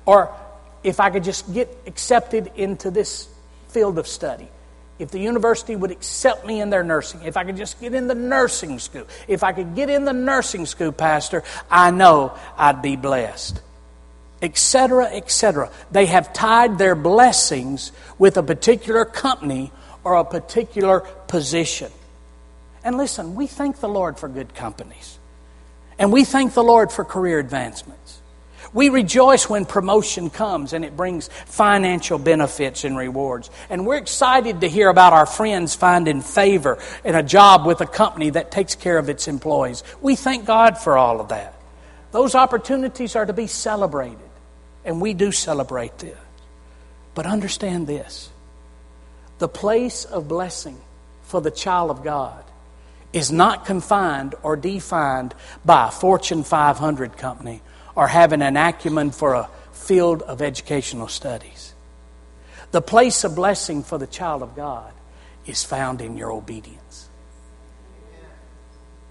or 0.04 0.34
if 0.82 0.98
I 0.98 1.10
could 1.10 1.22
just 1.22 1.52
get 1.54 1.68
accepted 1.86 2.50
into 2.56 2.90
this 2.90 3.28
field 3.68 3.98
of 3.98 4.08
study, 4.08 4.48
if 4.98 5.10
the 5.10 5.18
university 5.18 5.76
would 5.76 5.90
accept 5.90 6.46
me 6.46 6.60
in 6.60 6.70
their 6.70 6.84
nursing, 6.84 7.22
if 7.22 7.36
I 7.36 7.44
could 7.44 7.56
just 7.56 7.80
get 7.80 7.94
in 7.94 8.08
the 8.08 8.14
nursing 8.14 8.78
school, 8.78 9.06
if 9.28 9.42
I 9.42 9.52
could 9.52 9.74
get 9.74 9.88
in 9.88 10.04
the 10.04 10.12
nursing 10.12 10.66
school, 10.66 10.92
Pastor, 10.92 11.44
I 11.70 11.90
know 11.90 12.36
I'd 12.56 12.82
be 12.82 12.96
blessed. 12.96 13.60
Etc., 14.40 15.06
etc. 15.06 15.70
They 15.92 16.06
have 16.06 16.32
tied 16.32 16.76
their 16.76 16.96
blessings 16.96 17.92
with 18.18 18.36
a 18.36 18.42
particular 18.42 19.04
company 19.04 19.70
or 20.04 20.14
a 20.14 20.24
particular 20.24 21.00
position. 21.28 21.90
And 22.84 22.96
listen, 22.96 23.34
we 23.34 23.46
thank 23.46 23.78
the 23.80 23.88
Lord 23.88 24.18
for 24.18 24.28
good 24.28 24.54
companies. 24.54 25.18
And 25.98 26.12
we 26.12 26.24
thank 26.24 26.54
the 26.54 26.64
Lord 26.64 26.90
for 26.90 27.04
career 27.04 27.38
advancements. 27.38 28.20
We 28.72 28.88
rejoice 28.88 29.50
when 29.50 29.66
promotion 29.66 30.30
comes 30.30 30.72
and 30.72 30.84
it 30.84 30.96
brings 30.96 31.28
financial 31.46 32.18
benefits 32.18 32.84
and 32.84 32.96
rewards. 32.96 33.50
And 33.68 33.86
we're 33.86 33.98
excited 33.98 34.62
to 34.62 34.68
hear 34.68 34.88
about 34.88 35.12
our 35.12 35.26
friends 35.26 35.74
finding 35.74 36.22
favor 36.22 36.78
in 37.04 37.14
a 37.14 37.22
job 37.22 37.66
with 37.66 37.82
a 37.82 37.86
company 37.86 38.30
that 38.30 38.50
takes 38.50 38.74
care 38.74 38.96
of 38.96 39.10
its 39.10 39.28
employees. 39.28 39.84
We 40.00 40.16
thank 40.16 40.46
God 40.46 40.78
for 40.78 40.96
all 40.96 41.20
of 41.20 41.28
that. 41.28 41.54
Those 42.12 42.34
opportunities 42.34 43.14
are 43.14 43.26
to 43.26 43.32
be 43.32 43.46
celebrated, 43.46 44.18
and 44.84 45.00
we 45.00 45.14
do 45.14 45.32
celebrate 45.32 45.98
this. 45.98 46.16
But 47.14 47.26
understand 47.26 47.86
this 47.86 48.30
the 49.42 49.48
place 49.48 50.04
of 50.04 50.28
blessing 50.28 50.80
for 51.24 51.40
the 51.40 51.50
child 51.50 51.90
of 51.90 52.04
God 52.04 52.44
is 53.12 53.32
not 53.32 53.66
confined 53.66 54.36
or 54.44 54.54
defined 54.54 55.34
by 55.64 55.88
a 55.88 55.90
Fortune 55.90 56.44
500 56.44 57.16
company 57.16 57.60
or 57.96 58.06
having 58.06 58.40
an 58.40 58.56
acumen 58.56 59.10
for 59.10 59.34
a 59.34 59.50
field 59.72 60.22
of 60.22 60.42
educational 60.42 61.08
studies. 61.08 61.74
The 62.70 62.80
place 62.80 63.24
of 63.24 63.34
blessing 63.34 63.82
for 63.82 63.98
the 63.98 64.06
child 64.06 64.44
of 64.44 64.54
God 64.54 64.92
is 65.44 65.64
found 65.64 66.00
in 66.00 66.16
your 66.16 66.30
obedience. 66.30 67.08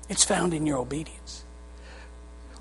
It's 0.07 0.23
found 0.23 0.53
in 0.53 0.65
your 0.65 0.77
obedience. 0.77 1.43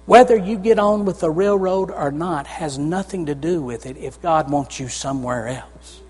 Whether 0.07 0.37
you 0.37 0.59
get 0.59 0.81
on 0.81 1.05
with 1.05 1.21
the 1.21 1.31
railroad 1.31 1.93
or 1.93 2.11
not 2.11 2.49
has 2.49 2.79
nothing 2.79 3.27
to 3.27 3.37
do 3.37 3.63
with 3.63 3.87
it 3.87 3.97
if 3.97 4.21
God 4.21 4.51
wants 4.51 4.81
you 4.81 4.89
somewhere 4.89 5.47
else. 5.47 6.01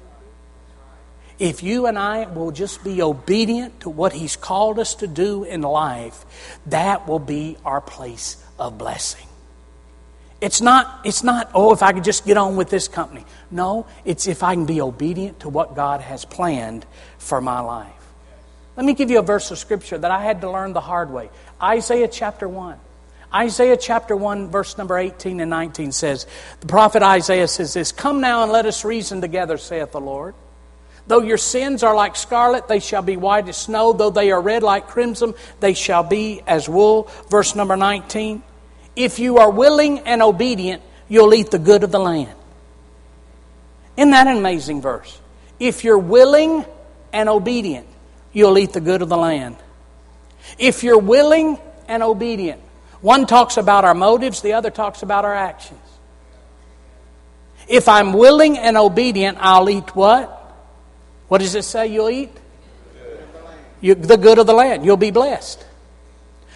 If 1.41 1.63
you 1.63 1.87
and 1.87 1.99
I 1.99 2.27
will 2.27 2.53
just 2.53 2.85
be 2.85 3.01
obedient 3.01 3.81
to 3.81 3.91
what 3.91 4.13
He's 4.13 4.37
called 4.37 4.79
us 4.79 4.97
to 4.97 5.07
do 5.07 5.43
in 5.45 5.63
life, 5.63 6.27
that 6.67 7.09
will 7.09 7.19
be 7.19 7.57
our 7.65 7.81
place 7.81 8.37
of 8.59 8.77
blessing. 8.77 9.27
It's 10.43 10.61
not, 10.61 11.01
it's 11.05 11.25
not, 11.25 11.51
oh, 11.55 11.73
if 11.73 11.83
I 11.83 11.93
could 11.93 12.05
just 12.05 12.27
get 12.27 12.37
on 12.37 12.57
with 12.57 12.69
this 12.69 12.89
company. 12.89 13.25
No, 13.51 13.87
it's 14.05 14.27
if 14.27 14.43
I 14.43 14.55
can 14.55 14.67
be 14.67 14.83
obedient 14.83 15.41
to 15.41 15.49
what 15.49 15.75
God 15.75 16.03
has 16.03 16.27
planned 16.27 16.85
for 17.19 17.41
my 17.41 17.61
life. 17.61 17.93
Let 18.77 18.85
me 18.85 18.93
give 18.93 19.11
you 19.11 19.19
a 19.19 19.23
verse 19.23 19.51
of 19.51 19.59
scripture 19.59 19.97
that 19.97 20.11
I 20.11 20.23
had 20.23 20.43
to 20.43 20.51
learn 20.51 20.75
the 20.75 20.81
hard 20.81 21.11
way 21.11 21.31
Isaiah 21.61 22.09
chapter 22.09 22.49
1. 22.49 22.79
Isaiah 23.33 23.77
chapter 23.77 24.17
1, 24.17 24.51
verse 24.51 24.77
number 24.77 24.99
18 24.99 25.41
and 25.41 25.51
19 25.51 25.93
says, 25.93 26.27
The 26.61 26.67
prophet 26.67 27.03
Isaiah 27.03 27.49
says 27.49 27.73
this 27.73 27.93
Come 27.93 28.21
now 28.21 28.43
and 28.43 28.53
let 28.53 28.67
us 28.67 28.85
reason 28.85 29.23
together, 29.23 29.57
saith 29.57 29.93
the 29.93 30.01
Lord. 30.01 30.35
Though 31.11 31.23
your 31.23 31.39
sins 31.39 31.83
are 31.83 31.93
like 31.93 32.15
scarlet, 32.15 32.69
they 32.69 32.79
shall 32.79 33.03
be 33.03 33.17
white 33.17 33.49
as 33.49 33.57
snow. 33.57 33.93
Though 33.93 34.11
they 34.11 34.31
are 34.31 34.41
red 34.41 34.63
like 34.63 34.87
crimson, 34.87 35.35
they 35.59 35.75
shall 35.75 36.05
be 36.05 36.41
as 36.47 36.69
wool. 36.69 37.11
Verse 37.29 37.57
number 37.57 37.77
19. 37.77 38.45
If 38.95 39.19
you 39.19 39.39
are 39.39 39.51
willing 39.51 39.99
and 40.07 40.23
obedient, 40.23 40.83
you'll 41.09 41.35
eat 41.35 41.51
the 41.51 41.59
good 41.59 41.83
of 41.83 41.91
the 41.91 41.99
land. 41.99 42.39
Isn't 43.97 44.13
that 44.13 44.29
an 44.29 44.37
amazing 44.37 44.83
verse? 44.83 45.19
If 45.59 45.83
you're 45.83 45.99
willing 45.99 46.65
and 47.13 47.29
obedient, 47.29 47.89
you'll 48.33 48.57
eat 48.57 48.73
the 48.73 48.81
good 48.81 49.03
of 49.03 49.09
the 49.09 49.17
land. 49.17 49.57
If 50.61 50.85
you're 50.85 50.97
willing 50.97 51.59
and 51.89 52.05
obedient, 52.05 52.61
one 53.01 53.27
talks 53.27 53.57
about 53.57 53.85
our 53.85 53.95
motives, 53.95 54.43
the 54.43 54.53
other 54.53 54.71
talks 54.71 55.03
about 55.03 55.25
our 55.25 55.35
actions. 55.35 55.81
If 57.67 57.89
I'm 57.89 58.13
willing 58.13 58.57
and 58.57 58.77
obedient, 58.77 59.39
I'll 59.41 59.69
eat 59.69 59.97
what? 59.97 60.37
What 61.31 61.39
does 61.39 61.55
it 61.55 61.63
say 61.63 61.87
you'll 61.87 62.11
eat? 62.11 62.37
You, 63.81 63.95
the 63.95 64.17
good 64.17 64.39
of 64.39 64.49
the 64.49 64.53
land. 64.53 64.85
You'll 64.85 64.97
be 64.97 65.13
blessed. 65.13 65.65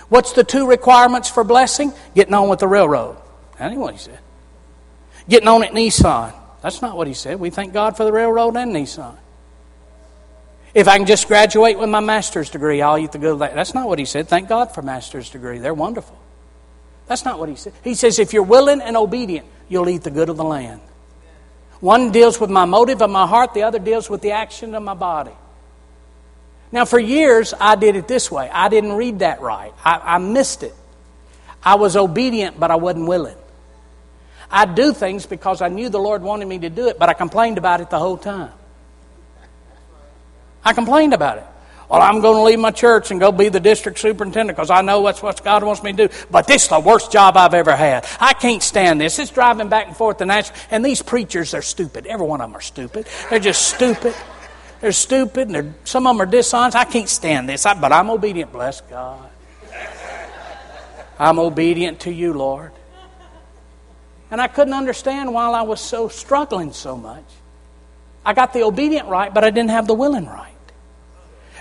What's 0.08 0.32
the 0.32 0.42
two 0.42 0.66
requirements 0.66 1.28
for 1.30 1.44
blessing? 1.44 1.92
Getting 2.16 2.34
on 2.34 2.48
with 2.48 2.58
the 2.58 2.66
railroad. 2.66 3.16
That 3.56 3.70
ain't 3.70 3.80
what 3.80 3.94
he 3.94 4.00
said. 4.00 4.18
Getting 5.28 5.46
on 5.46 5.62
at 5.62 5.70
Nissan. 5.70 6.34
That's 6.60 6.82
not 6.82 6.96
what 6.96 7.06
he 7.06 7.14
said. 7.14 7.38
We 7.38 7.50
thank 7.50 7.72
God 7.72 7.96
for 7.96 8.04
the 8.04 8.10
railroad 8.10 8.56
and 8.56 8.74
Nissan. 8.74 9.16
If 10.74 10.88
I 10.88 10.96
can 10.96 11.06
just 11.06 11.28
graduate 11.28 11.78
with 11.78 11.88
my 11.88 12.00
master's 12.00 12.50
degree, 12.50 12.82
I'll 12.82 12.98
eat 12.98 13.12
the 13.12 13.18
good 13.18 13.34
of 13.34 13.38
that. 13.38 13.54
That's 13.54 13.74
not 13.74 13.86
what 13.86 14.00
he 14.00 14.04
said. 14.04 14.26
Thank 14.26 14.48
God 14.48 14.74
for 14.74 14.82
master's 14.82 15.30
degree. 15.30 15.58
They're 15.58 15.72
wonderful. 15.72 16.18
That's 17.06 17.24
not 17.24 17.38
what 17.38 17.48
he 17.48 17.54
said. 17.54 17.74
He 17.84 17.94
says, 17.94 18.18
if 18.18 18.32
you're 18.32 18.42
willing 18.42 18.80
and 18.80 18.96
obedient, 18.96 19.46
you'll 19.68 19.88
eat 19.88 20.02
the 20.02 20.10
good 20.10 20.28
of 20.28 20.36
the 20.36 20.42
land. 20.42 20.80
One 21.80 22.12
deals 22.12 22.40
with 22.40 22.50
my 22.50 22.64
motive 22.64 23.02
of 23.02 23.10
my 23.10 23.26
heart, 23.26 23.54
the 23.54 23.62
other 23.62 23.78
deals 23.78 24.08
with 24.08 24.22
the 24.22 24.32
action 24.32 24.74
of 24.74 24.82
my 24.82 24.94
body. 24.94 25.32
Now, 26.72 26.84
for 26.84 26.98
years, 26.98 27.54
I 27.60 27.76
did 27.76 27.94
it 27.94 28.08
this 28.08 28.30
way. 28.30 28.50
I 28.50 28.68
didn't 28.68 28.92
read 28.94 29.20
that 29.20 29.40
right. 29.40 29.72
I, 29.84 30.16
I 30.16 30.18
missed 30.18 30.62
it. 30.62 30.74
I 31.62 31.76
was 31.76 31.96
obedient, 31.96 32.58
but 32.58 32.70
I 32.70 32.76
wasn't 32.76 33.06
willing. 33.06 33.36
I 34.50 34.66
do 34.66 34.92
things 34.92 35.26
because 35.26 35.62
I 35.62 35.68
knew 35.68 35.88
the 35.88 35.98
Lord 35.98 36.22
wanted 36.22 36.46
me 36.46 36.58
to 36.60 36.70
do 36.70 36.88
it, 36.88 36.98
but 36.98 37.08
I 37.08 37.14
complained 37.14 37.58
about 37.58 37.80
it 37.80 37.90
the 37.90 37.98
whole 37.98 38.16
time. 38.16 38.52
I 40.64 40.72
complained 40.72 41.12
about 41.12 41.38
it. 41.38 41.46
Well, 41.88 42.00
I'm 42.00 42.20
going 42.20 42.36
to 42.36 42.42
leave 42.42 42.58
my 42.58 42.70
church 42.70 43.10
and 43.10 43.20
go 43.20 43.30
be 43.30 43.50
the 43.50 43.60
district 43.60 43.98
superintendent 43.98 44.56
because 44.56 44.70
I 44.70 44.80
know 44.80 45.04
that's 45.04 45.22
what 45.22 45.42
God 45.44 45.62
wants 45.62 45.82
me 45.82 45.92
to 45.92 46.08
do. 46.08 46.14
But 46.30 46.46
this 46.46 46.64
is 46.64 46.68
the 46.68 46.80
worst 46.80 47.12
job 47.12 47.36
I've 47.36 47.54
ever 47.54 47.76
had. 47.76 48.06
I 48.18 48.32
can't 48.32 48.62
stand 48.62 49.00
this. 49.00 49.18
It's 49.18 49.30
driving 49.30 49.68
back 49.68 49.86
and 49.86 49.96
forth 49.96 50.18
to 50.18 50.26
Nashville. 50.26 50.56
And 50.70 50.84
these 50.84 51.02
preachers, 51.02 51.50
they're 51.50 51.62
stupid. 51.62 52.06
Every 52.06 52.26
one 52.26 52.40
of 52.40 52.48
them 52.48 52.56
are 52.56 52.62
stupid. 52.62 53.06
They're 53.28 53.38
just 53.38 53.68
stupid. 53.68 54.14
They're 54.80 54.92
stupid, 54.92 55.48
and 55.48 55.54
they're, 55.54 55.74
some 55.84 56.06
of 56.06 56.16
them 56.16 56.22
are 56.22 56.30
dishonest. 56.30 56.76
I 56.76 56.84
can't 56.84 57.08
stand 57.08 57.48
this. 57.48 57.64
I, 57.64 57.74
but 57.74 57.92
I'm 57.92 58.10
obedient. 58.10 58.52
Bless 58.52 58.80
God. 58.82 59.30
I'm 61.18 61.38
obedient 61.38 62.00
to 62.00 62.12
you, 62.12 62.32
Lord. 62.32 62.72
And 64.30 64.40
I 64.40 64.48
couldn't 64.48 64.74
understand 64.74 65.32
why 65.32 65.48
I 65.48 65.62
was 65.62 65.80
so 65.80 66.08
struggling 66.08 66.72
so 66.72 66.96
much. 66.96 67.24
I 68.24 68.32
got 68.32 68.52
the 68.52 68.62
obedient 68.62 69.08
right, 69.08 69.32
but 69.32 69.44
I 69.44 69.50
didn't 69.50 69.70
have 69.70 69.86
the 69.86 69.94
willing 69.94 70.26
right. 70.26 70.53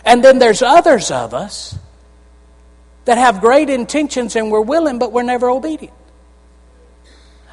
And 0.05 0.23
then 0.23 0.39
there's 0.39 0.61
others 0.61 1.11
of 1.11 1.33
us 1.33 1.77
that 3.05 3.17
have 3.17 3.41
great 3.41 3.69
intentions 3.69 4.35
and 4.35 4.51
we're 4.51 4.61
willing, 4.61 4.99
but 4.99 5.11
we're 5.11 5.23
never 5.23 5.49
obedient. 5.49 5.93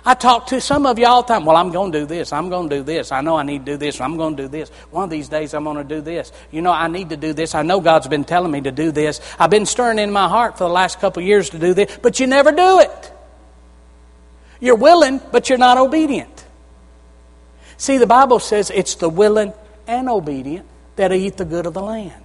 I 0.05 0.15
talk 0.15 0.47
to 0.49 0.61
some 0.61 0.87
of 0.87 0.99
you 0.99 1.07
all 1.07 1.23
the 1.23 1.29
time. 1.29 1.45
Well, 1.45 1.57
I'm 1.57 1.71
going 1.73 1.93
to 1.93 2.01
do 2.01 2.07
this. 2.07 2.33
I'm 2.33 2.49
going 2.49 2.71
to 2.71 2.77
do 2.77 2.83
this. 2.83 3.13
I 3.13 3.21
know 3.21 3.37
I 3.37 3.43
need 3.43 3.67
to 3.67 3.73
do 3.73 3.77
this. 3.77 4.01
I'm 4.01 4.17
going 4.17 4.37
to 4.37 4.45
do 4.45 4.49
this. 4.49 4.71
One 4.91 5.05
of 5.05 5.11
these 5.11 5.29
days, 5.29 5.53
I'm 5.53 5.65
going 5.65 5.77
to 5.77 5.85
do 5.85 6.01
this. 6.01 6.33
You 6.51 6.63
know, 6.63 6.73
I 6.73 6.89
need 6.89 7.11
to 7.11 7.17
do 7.17 7.35
this. 7.35 7.55
I 7.55 7.63
know 7.63 7.81
God's 7.81 8.09
been 8.09 8.25
telling 8.25 8.51
me 8.51 8.63
to 8.63 8.73
do 8.73 8.93
this. 8.93 9.21
I've 9.39 9.51
been 9.51 9.67
stirring 9.67 9.99
in 9.99 10.11
my 10.11 10.27
heart 10.27 10.57
for 10.57 10.65
the 10.65 10.71
last 10.71 11.01
couple 11.01 11.23
years 11.23 11.51
to 11.51 11.59
do 11.59 11.75
this, 11.75 11.99
but 12.01 12.19
you 12.19 12.27
never 12.27 12.51
do 12.51 12.81
it. 12.81 13.13
You're 14.59 14.77
willing, 14.77 15.21
but 15.33 15.49
you're 15.49 15.59
not 15.59 15.77
obedient. 15.77 16.47
See, 17.77 17.99
the 17.99 18.07
Bible 18.07 18.41
says 18.41 18.71
it's 18.71 18.95
the 18.95 19.09
willing 19.09 19.53
and 19.87 20.09
obedient 20.09 20.67
that 20.97 21.13
eat 21.13 21.37
the 21.37 21.45
good 21.45 21.67
of 21.67 21.75
the 21.75 21.83
land. 21.83 22.25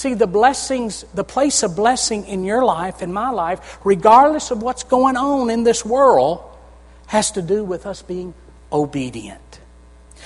See, 0.00 0.14
the 0.14 0.26
blessings, 0.26 1.04
the 1.12 1.24
place 1.24 1.62
of 1.62 1.76
blessing 1.76 2.24
in 2.24 2.42
your 2.42 2.64
life, 2.64 3.02
in 3.02 3.12
my 3.12 3.28
life, 3.28 3.78
regardless 3.84 4.50
of 4.50 4.62
what's 4.62 4.82
going 4.82 5.18
on 5.18 5.50
in 5.50 5.62
this 5.62 5.84
world, 5.84 6.42
has 7.08 7.32
to 7.32 7.42
do 7.42 7.62
with 7.62 7.84
us 7.84 8.00
being 8.00 8.32
obedient. 8.72 9.60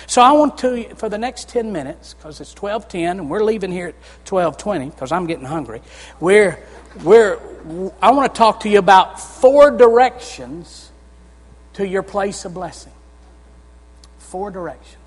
So 0.07 0.23
I 0.23 0.31
want 0.31 0.59
to, 0.59 0.95
for 0.95 1.09
the 1.09 1.19
next 1.19 1.49
10 1.49 1.73
minutes, 1.73 2.15
because 2.15 2.41
it's 2.41 2.55
1210 2.55 3.19
and 3.19 3.29
we're 3.29 3.43
leaving 3.43 3.73
here 3.73 3.89
at 3.89 3.95
1220 4.31 4.91
because 4.91 5.11
I'm 5.11 5.27
getting 5.27 5.45
hungry, 5.45 5.83
we're, 6.21 6.57
we're, 7.03 7.41
I 8.01 8.13
want 8.13 8.33
to 8.33 8.39
talk 8.39 8.61
to 8.61 8.69
you 8.69 8.79
about 8.79 9.21
four 9.21 9.73
directions 9.73 10.93
to 11.73 11.85
your 11.85 12.05
place 12.05 12.45
of 12.45 12.55
blessing. 12.55 12.93
Four 14.19 14.53
directions. 14.53 15.04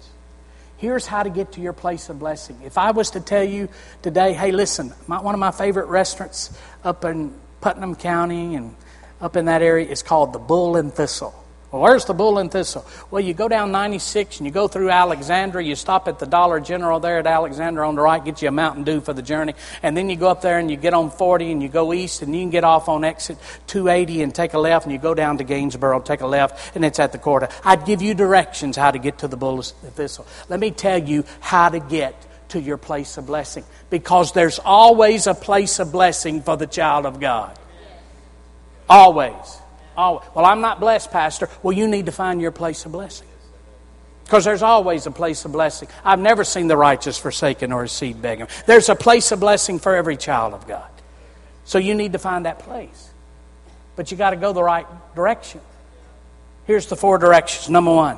Here's 0.77 1.07
how 1.07 1.24
to 1.24 1.29
get 1.29 1.53
to 1.53 1.62
your 1.62 1.74
place 1.74 2.10
of 2.10 2.19
blessing. 2.19 2.62
If 2.63 2.77
I 2.77 2.91
was 2.91 3.12
to 3.12 3.19
tell 3.19 3.43
you 3.43 3.67
today, 4.03 4.34
hey, 4.34 4.51
listen, 4.51 4.93
my, 5.07 5.19
one 5.22 5.34
of 5.34 5.39
my 5.39 5.51
favorite 5.51 5.88
restaurants 5.88 6.55
up 6.84 7.03
in 7.03 7.34
Putnam 7.62 7.96
County 7.96 8.55
and 8.55 8.75
up 9.19 9.36
in 9.36 9.46
that 9.46 9.63
area 9.63 9.88
is 9.88 10.03
called 10.03 10.34
the 10.34 10.39
Bull 10.39 10.77
and 10.77 10.93
Thistle. 10.93 11.34
Well, 11.71 11.81
where's 11.81 12.05
the 12.05 12.13
bull 12.13 12.38
and 12.38 12.50
thistle? 12.50 12.86
Well, 13.12 13.21
you 13.21 13.33
go 13.33 13.50
down 13.50 13.74
96 13.74 14.38
and 14.38 14.47
you 14.47 14.53
go 14.53 14.69
through 14.69 14.89
Alexandria. 14.89 15.67
You 15.67 15.75
stop 15.75 16.07
at 16.07 16.17
the 16.17 16.25
Dollar 16.25 16.62
General 16.62 17.01
there 17.01 17.19
at 17.19 17.27
Alexandria 17.27 17.86
on 17.86 17.95
the 17.95 18.01
right, 18.01 18.24
get 18.24 18.41
you 18.41 18.47
a 18.47 18.51
Mountain 18.51 18.86
Dew 18.86 19.01
for 19.01 19.12
the 19.12 19.21
journey. 19.21 19.53
And 19.83 19.95
then 19.97 20.09
you 20.09 20.15
go 20.15 20.29
up 20.29 20.41
there 20.41 20.59
and 20.59 20.71
you 20.71 20.77
get 20.77 20.93
on 20.93 21.12
40 21.12 21.51
and 21.51 21.62
you 21.62 21.67
go 21.67 21.91
east 21.91 22.21
and 22.21 22.33
you 22.33 22.41
can 22.41 22.51
get 22.51 22.63
off 22.63 22.88
on 22.88 23.03
exit 23.03 23.38
280 23.67 24.21
and 24.21 24.33
take 24.33 24.53
a 24.53 24.59
left 24.59 24.86
and 24.86 24.93
you 24.93 24.97
go 24.97 25.13
down 25.13 25.39
to 25.39 25.43
Gainesboro, 25.43 26.00
take 26.01 26.21
a 26.21 26.27
left, 26.27 26.74
and 26.74 26.86
it's 26.86 27.00
at 27.00 27.12
the 27.12 27.17
quarter. 27.17 27.50
I'd 27.65 27.86
give 27.86 28.01
you 28.01 28.13
directions 28.13 28.77
how 28.77 28.91
to 28.91 29.00
get 29.00 29.17
to 29.19 29.27
the 29.27 29.36
bull 29.38 29.55
and 29.55 29.93
thistle. 29.93 30.25
Let 30.47 30.62
me 30.62 30.71
tell 30.71 30.97
you 30.97 31.25
how 31.41 31.67
to 31.67 31.81
get 31.81 32.15
to 32.50 32.62
your 32.62 32.77
place 32.77 33.17
of 33.17 33.25
blessing 33.25 33.65
because 33.89 34.31
there's 34.31 34.59
always 34.59 35.27
a 35.27 35.33
place 35.33 35.79
of 35.79 35.91
blessing 35.91 36.41
for 36.43 36.55
the 36.55 36.67
child 36.67 37.05
of 37.05 37.19
God. 37.19 37.59
Always. 38.89 39.61
Oh, 39.98 40.24
well, 40.36 40.46
I'm 40.46 40.62
not 40.62 40.79
blessed, 40.79 41.12
Pastor. 41.12 41.50
Well, 41.64 41.75
you 41.75 41.88
need 41.88 42.05
to 42.05 42.12
find 42.12 42.40
your 42.40 42.51
place 42.51 42.86
of 42.86 42.92
blessing. 42.92 43.27
Because 44.24 44.46
there's 44.46 44.62
always 44.62 45.07
a 45.07 45.12
place 45.12 45.46
of 45.46 45.53
blessing. 45.53 45.88
I've 46.03 46.20
never 46.20 46.44
seen 46.44 46.68
the 46.68 46.77
righteous 46.77 47.18
forsaken 47.18 47.72
or 47.72 47.83
his 47.83 47.94
seed 47.94 48.22
begging. 48.22 48.48
There's 48.66 48.90
a 48.90 48.96
place 48.96 49.31
of 49.31 49.40
blessing 49.40 49.79
for 49.79 49.96
every 49.96 50.18
child 50.18 50.53
of 50.53 50.68
God. 50.68 50.90
So 51.66 51.79
you 51.79 51.96
need 51.96 52.12
to 52.14 52.20
find 52.20 52.46
that 52.46 52.60
place. 52.60 53.10
But 53.96 54.12
you 54.12 54.18
got 54.18 54.31
to 54.31 54.36
go 54.36 54.53
the 54.53 54.62
right 54.62 54.86
direction. 55.16 55.62
Here's 56.66 56.88
the 56.88 56.96
four 56.96 57.18
directions. 57.18 57.70
Number 57.70 57.94
one, 57.94 58.18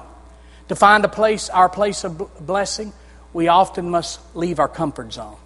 to 0.67 0.75
find 0.75 1.05
a 1.05 1.07
place, 1.07 1.49
our 1.49 1.69
place 1.69 2.03
of 2.03 2.45
blessing, 2.45 2.91
we 3.31 3.47
often 3.47 3.89
must 3.89 4.19
leave 4.35 4.59
our 4.59 4.67
comfort 4.67 5.13
zone. 5.13 5.37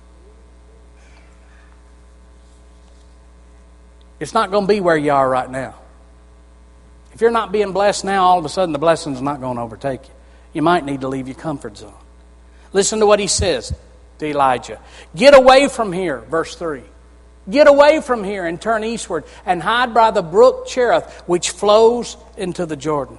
It's 4.19 4.33
not 4.33 4.49
going 4.49 4.63
to 4.63 4.73
be 4.73 4.79
where 4.79 4.97
you 4.97 5.11
are 5.11 5.29
right 5.29 5.49
now. 5.49 5.75
If 7.13 7.21
you're 7.21 7.31
not 7.31 7.51
being 7.51 7.71
blessed 7.73 8.05
now, 8.05 8.23
all 8.23 8.39
of 8.39 8.45
a 8.45 8.49
sudden 8.49 8.73
the 8.73 8.79
blessing's 8.79 9.21
not 9.21 9.39
going 9.39 9.57
to 9.57 9.61
overtake 9.61 10.03
you. 10.03 10.13
You 10.53 10.61
might 10.61 10.85
need 10.85 11.01
to 11.01 11.07
leave 11.07 11.27
your 11.27 11.35
comfort 11.35 11.77
zone. 11.77 11.93
Listen 12.73 12.99
to 12.99 13.05
what 13.05 13.19
he 13.19 13.27
says 13.27 13.73
to 14.19 14.25
Elijah 14.25 14.79
Get 15.15 15.35
away 15.35 15.67
from 15.67 15.93
here, 15.93 16.19
verse 16.19 16.55
3. 16.55 16.81
Get 17.49 17.67
away 17.67 17.99
from 18.01 18.23
here 18.23 18.45
and 18.45 18.61
turn 18.61 18.83
eastward 18.83 19.25
and 19.45 19.61
hide 19.61 19.93
by 19.93 20.11
the 20.11 20.21
brook 20.21 20.67
Cherith, 20.67 21.23
which 21.25 21.49
flows 21.49 22.15
into 22.37 22.65
the 22.65 22.77
Jordan. 22.77 23.17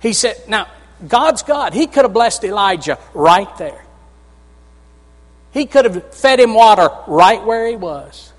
He 0.00 0.12
said, 0.12 0.36
Now, 0.48 0.66
God's 1.06 1.42
God. 1.42 1.74
He 1.74 1.86
could 1.86 2.04
have 2.04 2.12
blessed 2.12 2.44
Elijah 2.44 2.98
right 3.14 3.54
there. 3.58 3.84
He 5.52 5.66
could 5.66 5.84
have 5.84 6.14
fed 6.14 6.40
him 6.40 6.54
water 6.54 6.90
right 7.06 7.42
where 7.44 7.66
he 7.66 7.76
was. 7.76 8.32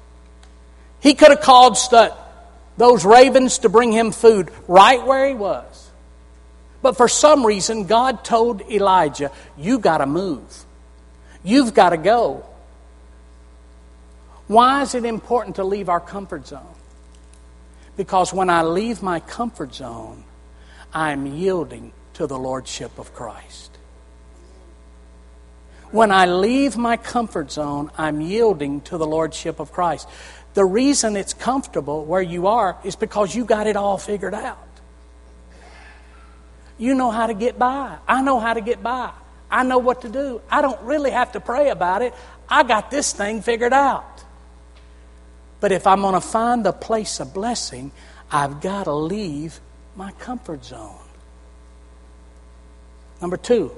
He 1.00 1.14
could 1.14 1.30
have 1.30 1.42
called 1.42 1.78
those 2.78 3.04
ravens 3.06 3.60
to 3.60 3.70
bring 3.70 3.92
him 3.92 4.12
food 4.12 4.52
right 4.68 5.06
where 5.06 5.28
he 5.28 5.34
was. 5.34 5.90
But 6.82 6.96
for 6.96 7.08
some 7.08 7.46
reason, 7.46 7.86
God 7.86 8.24
told 8.24 8.62
Elijah, 8.62 9.32
You 9.58 9.80
got 9.80 9.98
to 9.98 10.06
move. 10.06 10.66
You've 11.44 11.74
got 11.74 11.90
to 11.90 11.98
go. 11.98 12.46
Why 14.48 14.82
is 14.84 14.96
it 14.96 15.04
important 15.04 15.58
to 15.58 15.64
leave 15.64 15.90
our 15.90 16.00
comfort 16.00 16.48
zone? 16.48 16.76
Because 17.98 18.32
when 18.32 18.50
I 18.50 18.64
leave 18.64 19.02
my 19.02 19.20
comfort 19.20 19.74
zone, 19.76 20.24
I'm 20.94 21.26
yielding 21.26 21.92
to 22.14 22.28
the 22.28 22.38
Lordship 22.38 22.98
of 22.98 23.14
Christ. 23.14 23.72
When 25.92 26.12
I 26.12 26.26
leave 26.26 26.78
my 26.78 26.98
comfort 26.98 27.52
zone, 27.52 27.92
I'm 27.98 28.22
yielding 28.22 28.82
to 28.82 28.98
the 28.98 29.08
Lordship 29.08 29.60
of 29.60 29.72
Christ. 29.72 30.08
The 30.58 30.66
reason 30.66 31.16
it's 31.16 31.36
comfortable 31.36 32.04
where 32.04 32.20
you 32.20 32.48
are 32.48 32.80
is 32.84 32.96
because 32.96 33.36
you 33.36 33.46
got 33.46 33.68
it 33.68 33.76
all 33.76 34.00
figured 34.00 34.34
out. 34.34 34.58
You 36.80 36.96
know 36.96 37.12
how 37.12 37.28
to 37.28 37.36
get 37.36 37.60
by. 37.60 37.98
I 38.08 38.24
know 38.24 38.40
how 38.40 38.56
to 38.56 38.62
get 38.62 38.82
by. 38.82 39.12
I 39.52 39.62
know 39.62 39.78
what 39.78 40.02
to 40.02 40.10
do. 40.10 40.42
I 40.50 40.64
don't 40.64 40.82
really 40.82 41.12
have 41.12 41.34
to 41.34 41.40
pray 41.40 41.70
about 41.70 42.02
it. 42.02 42.16
I 42.50 42.64
got 42.64 42.90
this 42.90 43.14
thing 43.14 43.44
figured 43.44 43.72
out. 43.72 44.24
But 45.60 45.72
if 45.72 45.86
I'm 45.86 46.02
going 46.02 46.16
to 46.16 46.22
find 46.22 46.66
the 46.66 46.74
place 46.74 47.20
of 47.20 47.36
blessing, 47.36 47.92
I've 48.32 48.60
got 48.60 48.86
to 48.86 48.94
leave 48.94 49.60
my 49.96 50.12
comfort 50.14 50.66
zone. 50.66 51.08
Number 53.22 53.38
two, 53.38 53.72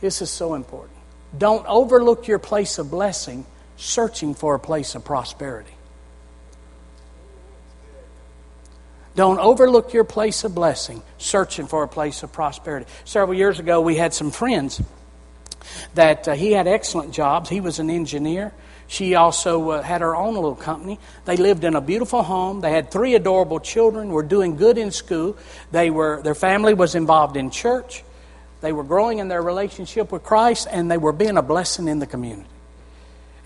this 0.00 0.22
is 0.22 0.30
so 0.30 0.54
important. 0.54 0.96
Don't 1.36 1.66
overlook 1.66 2.28
your 2.28 2.38
place 2.38 2.78
of 2.78 2.88
blessing 2.88 3.46
searching 3.76 4.34
for 4.34 4.54
a 4.54 4.60
place 4.60 4.94
of 4.94 5.04
prosperity. 5.04 5.72
Don't 9.14 9.38
overlook 9.38 9.94
your 9.94 10.04
place 10.04 10.44
of 10.44 10.54
blessing, 10.54 11.02
searching 11.16 11.66
for 11.66 11.82
a 11.82 11.88
place 11.88 12.22
of 12.22 12.32
prosperity. 12.32 12.86
Several 13.06 13.36
years 13.36 13.58
ago, 13.58 13.80
we 13.80 13.96
had 13.96 14.12
some 14.12 14.30
friends 14.30 14.82
that 15.94 16.28
uh, 16.28 16.34
he 16.34 16.52
had 16.52 16.66
excellent 16.66 17.12
jobs. 17.12 17.48
He 17.48 17.60
was 17.60 17.78
an 17.78 17.88
engineer. 17.88 18.52
She 18.88 19.14
also 19.14 19.70
uh, 19.70 19.82
had 19.82 20.02
her 20.02 20.14
own 20.14 20.34
little 20.34 20.54
company. 20.54 21.00
They 21.24 21.38
lived 21.38 21.64
in 21.64 21.74
a 21.74 21.80
beautiful 21.80 22.22
home. 22.22 22.60
They 22.60 22.70
had 22.70 22.90
three 22.90 23.14
adorable 23.14 23.58
children. 23.58 24.10
Were 24.10 24.22
doing 24.22 24.56
good 24.56 24.76
in 24.76 24.90
school. 24.90 25.36
They 25.72 25.90
were 25.90 26.20
their 26.22 26.34
family 26.34 26.74
was 26.74 26.94
involved 26.94 27.36
in 27.36 27.50
church. 27.50 28.04
They 28.60 28.72
were 28.72 28.84
growing 28.84 29.18
in 29.18 29.28
their 29.28 29.42
relationship 29.42 30.12
with 30.12 30.22
Christ, 30.24 30.68
and 30.70 30.90
they 30.90 30.98
were 30.98 31.12
being 31.12 31.36
a 31.36 31.42
blessing 31.42 31.88
in 31.88 31.98
the 31.98 32.06
community. 32.06 32.48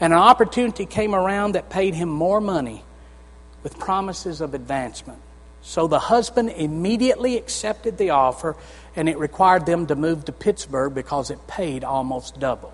And 0.00 0.12
an 0.12 0.18
opportunity 0.18 0.86
came 0.86 1.14
around 1.14 1.52
that 1.52 1.68
paid 1.68 1.94
him 1.94 2.08
more 2.08 2.40
money 2.40 2.82
with 3.62 3.78
promises 3.78 4.40
of 4.40 4.54
advancement. 4.54 5.20
So 5.62 5.86
the 5.86 5.98
husband 5.98 6.50
immediately 6.50 7.36
accepted 7.36 7.98
the 7.98 8.10
offer, 8.10 8.56
and 8.96 9.08
it 9.08 9.18
required 9.18 9.66
them 9.66 9.86
to 9.88 9.94
move 9.94 10.24
to 10.24 10.32
Pittsburgh 10.32 10.94
because 10.94 11.30
it 11.30 11.46
paid 11.46 11.84
almost 11.84 12.40
double. 12.40 12.72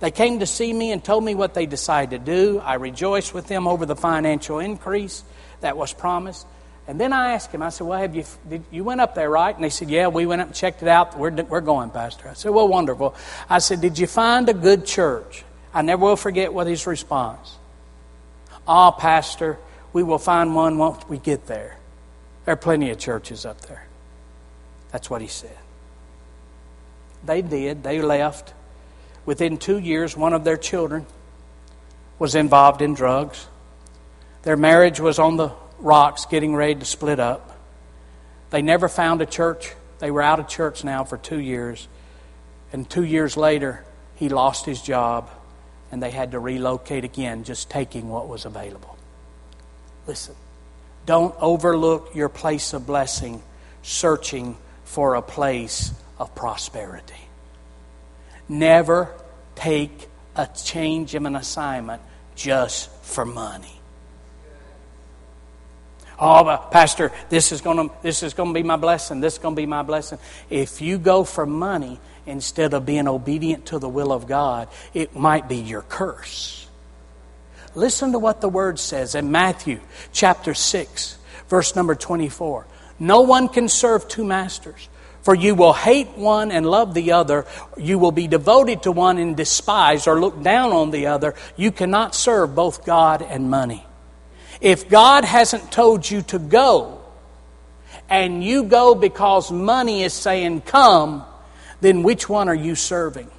They 0.00 0.10
came 0.10 0.40
to 0.40 0.46
see 0.46 0.72
me 0.72 0.92
and 0.92 1.02
told 1.02 1.24
me 1.24 1.34
what 1.34 1.54
they 1.54 1.66
decided 1.66 2.24
to 2.24 2.32
do. 2.32 2.58
I 2.58 2.74
rejoiced 2.74 3.32
with 3.32 3.46
them 3.46 3.66
over 3.66 3.86
the 3.86 3.96
financial 3.96 4.58
increase 4.58 5.22
that 5.60 5.76
was 5.76 5.92
promised. 5.92 6.46
And 6.86 7.00
then 7.00 7.12
I 7.12 7.32
asked 7.32 7.52
him, 7.52 7.62
I 7.62 7.68
said, 7.68 7.86
Well, 7.86 8.00
have 8.00 8.16
you, 8.16 8.24
did, 8.48 8.64
you 8.70 8.82
went 8.82 9.00
up 9.00 9.14
there, 9.14 9.30
right? 9.30 9.54
And 9.54 9.62
they 9.62 9.70
said, 9.70 9.90
Yeah, 9.90 10.08
we 10.08 10.26
went 10.26 10.40
up 10.40 10.48
and 10.48 10.56
checked 10.56 10.82
it 10.82 10.88
out. 10.88 11.18
We're, 11.18 11.30
we're 11.30 11.60
going, 11.60 11.90
Pastor. 11.90 12.28
I 12.28 12.32
said, 12.34 12.50
Well, 12.50 12.66
wonderful. 12.66 13.14
I 13.48 13.58
said, 13.58 13.80
Did 13.82 13.98
you 13.98 14.06
find 14.06 14.48
a 14.48 14.54
good 14.54 14.86
church? 14.86 15.44
I 15.72 15.82
never 15.82 16.04
will 16.04 16.16
forget 16.16 16.52
what 16.52 16.66
his 16.66 16.86
response. 16.86 17.56
Ah, 18.66 18.88
oh, 18.88 18.92
Pastor, 18.92 19.58
we 19.92 20.02
will 20.02 20.18
find 20.18 20.54
one 20.54 20.78
once 20.78 21.02
we 21.08 21.18
get 21.18 21.46
there. 21.46 21.76
There 22.44 22.54
are 22.54 22.56
plenty 22.56 22.90
of 22.90 22.98
churches 22.98 23.44
up 23.44 23.60
there. 23.62 23.86
That's 24.90 25.08
what 25.08 25.20
he 25.20 25.28
said. 25.28 25.56
They 27.24 27.42
did. 27.42 27.82
They 27.82 28.00
left. 28.00 28.54
Within 29.26 29.58
two 29.58 29.78
years, 29.78 30.16
one 30.16 30.32
of 30.32 30.44
their 30.44 30.56
children 30.56 31.06
was 32.18 32.34
involved 32.34 32.82
in 32.82 32.94
drugs. 32.94 33.46
Their 34.42 34.56
marriage 34.56 35.00
was 35.00 35.18
on 35.18 35.36
the 35.36 35.52
rocks, 35.78 36.26
getting 36.26 36.54
ready 36.54 36.74
to 36.76 36.84
split 36.84 37.20
up. 37.20 37.58
They 38.50 38.62
never 38.62 38.88
found 38.88 39.22
a 39.22 39.26
church. 39.26 39.72
They 39.98 40.10
were 40.10 40.22
out 40.22 40.40
of 40.40 40.48
church 40.48 40.82
now 40.82 41.04
for 41.04 41.18
two 41.18 41.38
years. 41.38 41.86
And 42.72 42.88
two 42.88 43.04
years 43.04 43.36
later, 43.36 43.84
he 44.16 44.28
lost 44.28 44.64
his 44.66 44.82
job 44.82 45.30
and 45.92 46.02
they 46.02 46.10
had 46.10 46.32
to 46.32 46.38
relocate 46.38 47.04
again, 47.04 47.44
just 47.44 47.70
taking 47.70 48.08
what 48.08 48.28
was 48.28 48.44
available. 48.44 48.96
Listen, 50.06 50.34
don't 51.06 51.34
overlook 51.40 52.14
your 52.14 52.28
place 52.28 52.72
of 52.72 52.86
blessing 52.86 53.42
searching 53.82 54.56
for 54.84 55.14
a 55.14 55.22
place 55.22 55.92
of 56.18 56.34
prosperity. 56.34 57.14
Never 58.48 59.12
take 59.54 60.08
a 60.36 60.48
change 60.64 61.14
of 61.14 61.24
an 61.24 61.36
assignment 61.36 62.02
just 62.34 62.90
for 63.02 63.24
money. 63.24 63.80
Oh, 66.18 66.68
Pastor, 66.70 67.12
this 67.30 67.50
is 67.50 67.62
going 67.62 67.88
to 67.88 67.94
this 68.02 68.22
is 68.22 68.34
going 68.34 68.50
to 68.50 68.54
be 68.54 68.62
my 68.62 68.76
blessing. 68.76 69.20
This 69.20 69.34
is 69.34 69.38
going 69.38 69.54
to 69.54 69.60
be 69.60 69.66
my 69.66 69.82
blessing. 69.82 70.18
If 70.50 70.82
you 70.82 70.98
go 70.98 71.24
for 71.24 71.46
money 71.46 71.98
instead 72.30 72.72
of 72.72 72.86
being 72.86 73.08
obedient 73.08 73.66
to 73.66 73.78
the 73.78 73.88
will 73.88 74.12
of 74.12 74.26
God, 74.26 74.68
it 74.94 75.14
might 75.14 75.48
be 75.48 75.56
your 75.56 75.82
curse. 75.82 76.68
Listen 77.74 78.12
to 78.12 78.18
what 78.18 78.40
the 78.40 78.48
word 78.48 78.78
says 78.78 79.14
in 79.14 79.30
Matthew 79.30 79.80
chapter 80.12 80.54
6, 80.54 81.18
verse 81.48 81.76
number 81.76 81.94
24. 81.94 82.66
No 82.98 83.20
one 83.22 83.48
can 83.48 83.68
serve 83.68 84.08
two 84.08 84.24
masters. 84.24 84.88
For 85.22 85.34
you 85.34 85.54
will 85.54 85.74
hate 85.74 86.08
one 86.16 86.50
and 86.50 86.64
love 86.64 86.94
the 86.94 87.12
other. 87.12 87.46
You 87.76 87.98
will 87.98 88.12
be 88.12 88.26
devoted 88.26 88.84
to 88.84 88.92
one 88.92 89.18
and 89.18 89.36
despise 89.36 90.06
or 90.06 90.18
look 90.18 90.42
down 90.42 90.72
on 90.72 90.90
the 90.90 91.08
other. 91.08 91.34
You 91.56 91.72
cannot 91.72 92.14
serve 92.14 92.54
both 92.54 92.86
God 92.86 93.20
and 93.20 93.50
money. 93.50 93.84
If 94.62 94.88
God 94.88 95.24
hasn't 95.24 95.70
told 95.70 96.10
you 96.10 96.22
to 96.22 96.38
go, 96.38 97.00
and 98.08 98.42
you 98.42 98.64
go 98.64 98.94
because 98.94 99.52
money 99.52 100.02
is 100.02 100.12
saying 100.12 100.62
come, 100.62 101.24
then 101.80 102.02
which 102.02 102.28
one 102.28 102.48
are 102.48 102.54
you 102.54 102.74
serving? 102.74 103.30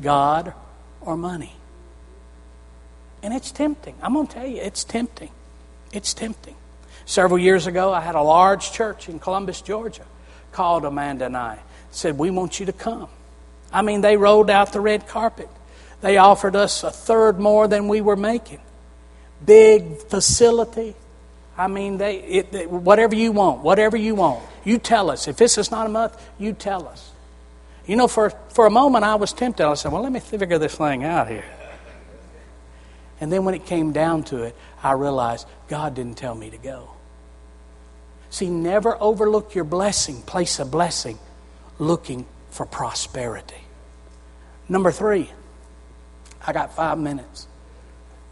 God 0.00 0.54
or 1.00 1.16
money? 1.16 1.54
And 3.22 3.34
it's 3.34 3.50
tempting. 3.50 3.94
I'm 4.02 4.14
going 4.14 4.26
to 4.26 4.34
tell 4.34 4.46
you, 4.46 4.60
it's 4.60 4.84
tempting. 4.84 5.30
It's 5.92 6.14
tempting. 6.14 6.54
Several 7.04 7.38
years 7.38 7.66
ago, 7.66 7.92
I 7.92 8.00
had 8.00 8.14
a 8.14 8.22
large 8.22 8.72
church 8.72 9.08
in 9.08 9.18
Columbus, 9.18 9.60
Georgia, 9.60 10.04
called 10.52 10.84
Amanda 10.84 11.26
and 11.26 11.36
I. 11.36 11.58
Said, 11.90 12.18
We 12.18 12.30
want 12.30 12.60
you 12.60 12.66
to 12.66 12.72
come. 12.72 13.08
I 13.72 13.82
mean, 13.82 14.02
they 14.02 14.16
rolled 14.16 14.50
out 14.50 14.72
the 14.72 14.80
red 14.80 15.06
carpet. 15.06 15.48
They 16.00 16.16
offered 16.16 16.54
us 16.54 16.84
a 16.84 16.90
third 16.90 17.40
more 17.40 17.66
than 17.66 17.88
we 17.88 18.00
were 18.00 18.16
making. 18.16 18.60
Big 19.44 19.98
facility. 20.02 20.94
I 21.56 21.66
mean, 21.66 21.98
they, 21.98 22.18
it, 22.18 22.70
whatever 22.70 23.14
you 23.14 23.32
want, 23.32 23.62
whatever 23.62 23.96
you 23.96 24.14
want. 24.14 24.44
You 24.64 24.78
tell 24.78 25.10
us. 25.10 25.28
If 25.28 25.36
this 25.36 25.58
is 25.58 25.70
not 25.70 25.86
a 25.86 25.88
month, 25.88 26.16
you 26.38 26.52
tell 26.52 26.86
us. 26.86 27.10
You 27.88 27.96
know, 27.96 28.06
for, 28.06 28.30
for 28.50 28.66
a 28.66 28.70
moment 28.70 29.04
I 29.04 29.14
was 29.14 29.32
tempted. 29.32 29.66
I 29.66 29.72
said, 29.74 29.90
well, 29.90 30.02
let 30.02 30.12
me 30.12 30.20
figure 30.20 30.58
this 30.58 30.76
thing 30.76 31.04
out 31.04 31.26
here. 31.26 31.44
And 33.18 33.32
then 33.32 33.44
when 33.44 33.54
it 33.54 33.64
came 33.64 33.92
down 33.92 34.22
to 34.24 34.42
it, 34.42 34.54
I 34.82 34.92
realized 34.92 35.48
God 35.68 35.94
didn't 35.94 36.18
tell 36.18 36.34
me 36.34 36.50
to 36.50 36.58
go. 36.58 36.90
See, 38.30 38.50
never 38.50 39.00
overlook 39.00 39.54
your 39.54 39.64
blessing, 39.64 40.20
place 40.22 40.58
a 40.58 40.66
blessing, 40.66 41.18
looking 41.78 42.26
for 42.50 42.66
prosperity. 42.66 43.62
Number 44.68 44.92
three, 44.92 45.30
I 46.46 46.52
got 46.52 46.76
five 46.76 46.98
minutes. 46.98 47.48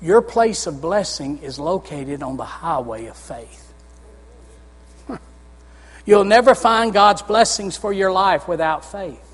Your 0.03 0.21
place 0.21 0.67
of 0.67 0.83
blessing 0.83 1.39
is 1.39 1.59
located 1.59 2.23
on 2.23 2.37
the 2.37 2.45
highway 2.45 3.07
of 3.07 3.17
faith. 3.17 3.73
You'll 6.05 6.25
never 6.25 6.55
find 6.55 6.93
God's 6.93 7.23
blessings 7.23 7.79
for 7.79 7.91
your 7.91 8.13
life 8.13 8.47
without 8.47 8.85
faith. 8.85 9.26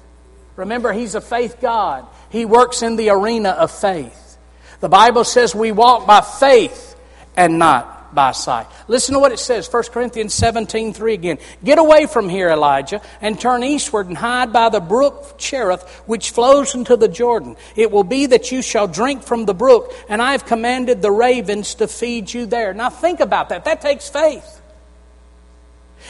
Remember, 0.56 0.92
He's 0.92 1.14
a 1.14 1.20
faith 1.20 1.58
God. 1.60 2.06
He 2.30 2.44
works 2.44 2.82
in 2.82 2.96
the 2.96 3.10
arena 3.10 3.50
of 3.50 3.70
faith. 3.70 4.38
The 4.80 4.88
Bible 4.88 5.24
says 5.24 5.54
we 5.54 5.72
walk 5.72 6.06
by 6.06 6.20
faith 6.20 6.96
and 7.36 7.58
not 7.58 8.14
by 8.14 8.32
sight. 8.32 8.66
Listen 8.88 9.14
to 9.14 9.20
what 9.20 9.32
it 9.32 9.38
says, 9.38 9.72
1 9.72 9.84
Corinthians 9.84 10.34
17 10.34 10.92
3 10.92 11.14
again. 11.14 11.38
Get 11.64 11.78
away 11.78 12.06
from 12.06 12.28
here, 12.28 12.48
Elijah, 12.50 13.00
and 13.20 13.40
turn 13.40 13.64
eastward 13.64 14.08
and 14.08 14.16
hide 14.16 14.52
by 14.52 14.68
the 14.68 14.80
brook 14.80 15.38
Cherith, 15.38 15.82
which 16.06 16.30
flows 16.30 16.74
into 16.74 16.96
the 16.96 17.08
Jordan. 17.08 17.56
It 17.76 17.90
will 17.90 18.04
be 18.04 18.26
that 18.26 18.52
you 18.52 18.62
shall 18.62 18.88
drink 18.88 19.22
from 19.22 19.46
the 19.46 19.54
brook, 19.54 19.92
and 20.08 20.20
I 20.20 20.32
have 20.32 20.46
commanded 20.46 21.02
the 21.02 21.10
ravens 21.10 21.76
to 21.76 21.88
feed 21.88 22.32
you 22.32 22.46
there. 22.46 22.74
Now 22.74 22.90
think 22.90 23.20
about 23.20 23.48
that. 23.50 23.64
That 23.64 23.80
takes 23.80 24.08
faith. 24.08 24.62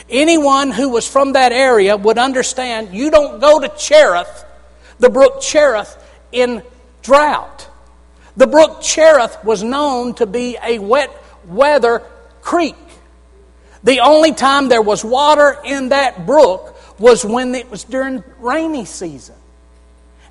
Anyone 0.08 0.70
who 0.70 0.88
was 0.88 1.06
from 1.06 1.34
that 1.34 1.52
area 1.52 1.96
would 1.96 2.18
understand 2.18 2.94
you 2.94 3.10
don't 3.10 3.40
go 3.40 3.60
to 3.60 3.68
Cherith, 3.68 4.44
the 4.98 5.10
brook 5.10 5.40
Cherith, 5.40 5.96
in 6.32 6.62
drought. 7.02 7.68
The 8.36 8.46
brook 8.46 8.80
Cherith 8.80 9.44
was 9.44 9.62
known 9.62 10.14
to 10.14 10.26
be 10.26 10.56
a 10.62 10.78
wet 10.78 11.10
weather 11.46 12.02
creek. 12.40 12.76
The 13.84 14.00
only 14.00 14.32
time 14.32 14.68
there 14.68 14.82
was 14.82 15.04
water 15.04 15.58
in 15.64 15.90
that 15.90 16.24
brook 16.24 16.76
was 16.98 17.24
when 17.24 17.54
it 17.54 17.70
was 17.70 17.84
during 17.84 18.22
rainy 18.38 18.84
season. 18.84 19.34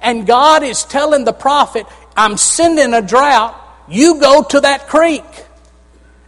And 0.01 0.25
God 0.25 0.63
is 0.63 0.83
telling 0.83 1.25
the 1.25 1.33
prophet, 1.33 1.85
I'm 2.15 2.37
sending 2.37 2.93
a 2.93 3.01
drought. 3.01 3.55
You 3.87 4.19
go 4.19 4.43
to 4.43 4.61
that 4.61 4.87
creek 4.87 5.23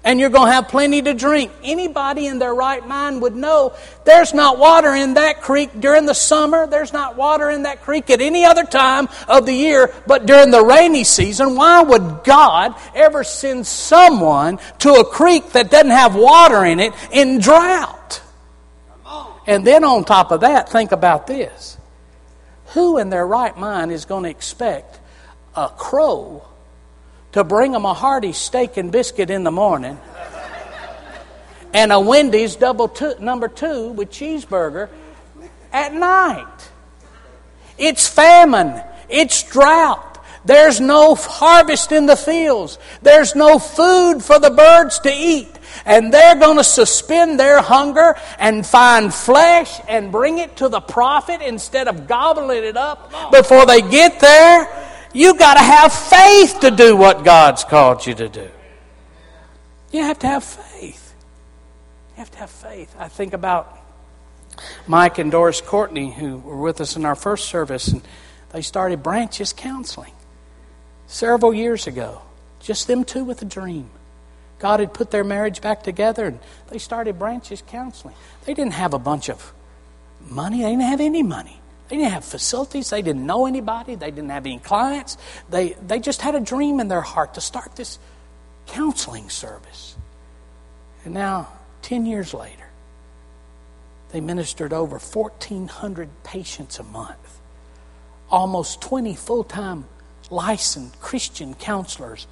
and 0.03 0.19
you're 0.19 0.29
going 0.29 0.47
to 0.47 0.53
have 0.53 0.67
plenty 0.67 1.01
to 1.01 1.13
drink. 1.13 1.51
Anybody 1.63 2.27
in 2.27 2.39
their 2.39 2.53
right 2.53 2.85
mind 2.85 3.21
would 3.21 3.35
know 3.35 3.73
there's 4.03 4.33
not 4.33 4.57
water 4.57 4.93
in 4.93 5.13
that 5.13 5.41
creek 5.41 5.69
during 5.79 6.05
the 6.05 6.13
summer. 6.13 6.67
There's 6.67 6.91
not 6.91 7.15
water 7.15 7.49
in 7.49 7.63
that 7.63 7.81
creek 7.83 8.09
at 8.09 8.19
any 8.19 8.45
other 8.45 8.65
time 8.65 9.07
of 9.27 9.45
the 9.45 9.53
year 9.53 9.93
but 10.05 10.25
during 10.25 10.51
the 10.51 10.63
rainy 10.63 11.03
season. 11.03 11.55
Why 11.55 11.81
would 11.81 12.23
God 12.23 12.75
ever 12.93 13.23
send 13.23 13.65
someone 13.65 14.59
to 14.79 14.93
a 14.95 15.05
creek 15.05 15.51
that 15.51 15.71
doesn't 15.71 15.91
have 15.91 16.15
water 16.15 16.65
in 16.65 16.79
it 16.79 16.93
in 17.11 17.39
drought? 17.39 18.21
And 19.45 19.65
then 19.67 19.83
on 19.83 20.05
top 20.05 20.31
of 20.31 20.41
that, 20.41 20.69
think 20.69 20.91
about 20.91 21.27
this. 21.27 21.77
Who 22.67 22.97
in 22.97 23.09
their 23.09 23.27
right 23.27 23.55
mind 23.57 23.91
is 23.91 24.05
going 24.05 24.23
to 24.23 24.29
expect 24.29 24.99
a 25.55 25.69
crow 25.69 26.47
to 27.33 27.43
bring 27.43 27.71
them 27.71 27.85
a 27.85 27.93
hearty 27.93 28.31
steak 28.31 28.77
and 28.77 28.91
biscuit 28.91 29.29
in 29.29 29.43
the 29.43 29.51
morning 29.51 29.97
and 31.73 31.91
a 31.91 31.99
Wendy's 31.99 32.55
double 32.55 32.87
two, 32.87 33.15
number 33.19 33.47
two 33.47 33.89
with 33.89 34.11
cheeseburger 34.11 34.89
at 35.71 35.93
night. 35.93 36.71
It's 37.77 38.07
famine. 38.07 38.81
It's 39.09 39.43
drought. 39.43 40.23
There's 40.45 40.79
no 40.79 41.15
harvest 41.15 41.91
in 41.91 42.05
the 42.05 42.15
fields. 42.15 42.77
There's 43.01 43.33
no 43.33 43.57
food 43.57 44.23
for 44.23 44.39
the 44.39 44.51
birds 44.51 44.99
to 44.99 45.11
eat. 45.11 45.49
And 45.85 46.13
they're 46.13 46.35
going 46.35 46.57
to 46.57 46.63
suspend 46.63 47.39
their 47.39 47.61
hunger 47.61 48.15
and 48.37 48.65
find 48.65 49.11
flesh 49.11 49.81
and 49.87 50.11
bring 50.11 50.37
it 50.37 50.57
to 50.57 50.69
the 50.69 50.81
prophet 50.81 51.41
instead 51.41 51.87
of 51.87 52.07
gobbling 52.07 52.63
it 52.63 52.77
up 52.77 53.31
before 53.31 53.65
they 53.65 53.81
get 53.81 54.19
there. 54.19 54.67
You 55.13 55.37
got 55.37 55.53
to 55.53 55.63
have 55.63 55.93
faith 55.93 56.59
to 56.61 56.71
do 56.71 56.97
what 56.97 57.23
God's 57.23 57.63
called 57.63 58.05
you 58.05 58.15
to 58.15 58.27
do. 58.27 58.49
You 59.91 60.01
have 60.01 60.17
to 60.19 60.27
have 60.27 60.43
faith. 60.43 61.13
You 62.11 62.17
have 62.17 62.31
to 62.31 62.37
have 62.39 62.49
faith. 62.49 62.93
I 62.97 63.07
think 63.07 63.33
about 63.33 63.77
Mike 64.87 65.19
and 65.19 65.31
Doris 65.31 65.61
Courtney, 65.61 66.11
who 66.11 66.37
were 66.37 66.57
with 66.57 66.81
us 66.81 66.95
in 66.95 67.05
our 67.05 67.15
first 67.15 67.47
service, 67.47 67.87
and 67.89 68.01
they 68.51 68.61
started 68.61 69.03
Branches 69.03 69.53
Counseling 69.53 70.13
several 71.05 71.53
years 71.53 71.85
ago. 71.85 72.21
Just 72.59 72.87
them 72.87 73.03
two 73.03 73.23
with 73.23 73.41
a 73.43 73.45
dream. 73.45 73.89
God 74.57 74.79
had 74.79 74.93
put 74.93 75.11
their 75.11 75.23
marriage 75.23 75.61
back 75.61 75.83
together, 75.83 76.25
and 76.25 76.39
they 76.69 76.77
started 76.79 77.19
Branches 77.19 77.61
Counseling. 77.67 78.15
They 78.45 78.53
didn't 78.53 78.73
have 78.73 78.93
a 78.93 78.99
bunch 78.99 79.29
of 79.29 79.53
money, 80.27 80.63
they 80.63 80.69
didn't 80.69 80.83
have 80.83 81.01
any 81.01 81.21
money. 81.21 81.59
They 81.89 81.97
didn't 81.97 82.11
have 82.11 82.25
facilities. 82.25 82.89
They 82.89 83.01
didn't 83.01 83.25
know 83.25 83.45
anybody. 83.45 83.95
They 83.95 84.11
didn't 84.11 84.29
have 84.29 84.45
any 84.45 84.59
clients. 84.59 85.17
They, 85.49 85.73
they 85.85 85.99
just 85.99 86.21
had 86.21 86.35
a 86.35 86.39
dream 86.39 86.79
in 86.79 86.87
their 86.87 87.01
heart 87.01 87.33
to 87.35 87.41
start 87.41 87.75
this 87.75 87.99
counseling 88.67 89.29
service. 89.29 89.95
And 91.05 91.13
now 91.13 91.49
Ten 91.83 92.05
years 92.05 92.33
later, 92.33 92.69
they 94.11 94.21
ministered 94.21 94.73
over 94.73 94.97
1,400 94.97 96.09
patients 96.23 96.79
a 96.79 96.83
month, 96.83 97.39
almost 98.29 98.81
20 98.81 99.13
full 99.15 99.43
time 99.43 99.85
licensed 100.31 100.99
Christian 101.01 101.53
counselors, 101.55 102.25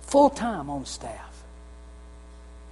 full 0.00 0.30
time 0.30 0.70
on 0.70 0.86
staff. 0.86 1.44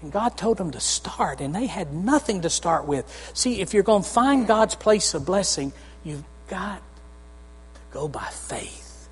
And 0.00 0.10
God 0.10 0.36
told 0.38 0.56
them 0.56 0.70
to 0.70 0.80
start, 0.80 1.40
and 1.40 1.54
they 1.54 1.66
had 1.66 1.92
nothing 1.92 2.40
to 2.40 2.50
start 2.50 2.86
with. 2.86 3.06
See, 3.34 3.60
if 3.60 3.74
you're 3.74 3.82
going 3.82 4.02
to 4.02 4.08
find 4.08 4.46
God's 4.46 4.74
place 4.74 5.12
of 5.12 5.26
blessing, 5.26 5.72
you've 6.04 6.24
got 6.48 6.78
to 6.78 7.80
go 7.90 8.08
by 8.08 8.26
faith, 8.26 9.08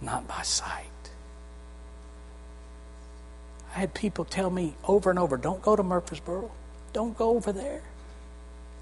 not 0.00 0.28
by 0.28 0.42
sight. 0.42 0.86
I 3.74 3.78
had 3.78 3.94
people 3.94 4.24
tell 4.24 4.50
me 4.50 4.74
over 4.84 5.10
and 5.10 5.18
over 5.18 5.36
don't 5.36 5.62
go 5.62 5.76
to 5.76 5.82
Murfreesboro, 5.82 6.50
don't 6.92 7.16
go 7.16 7.30
over 7.30 7.52
there. 7.52 7.82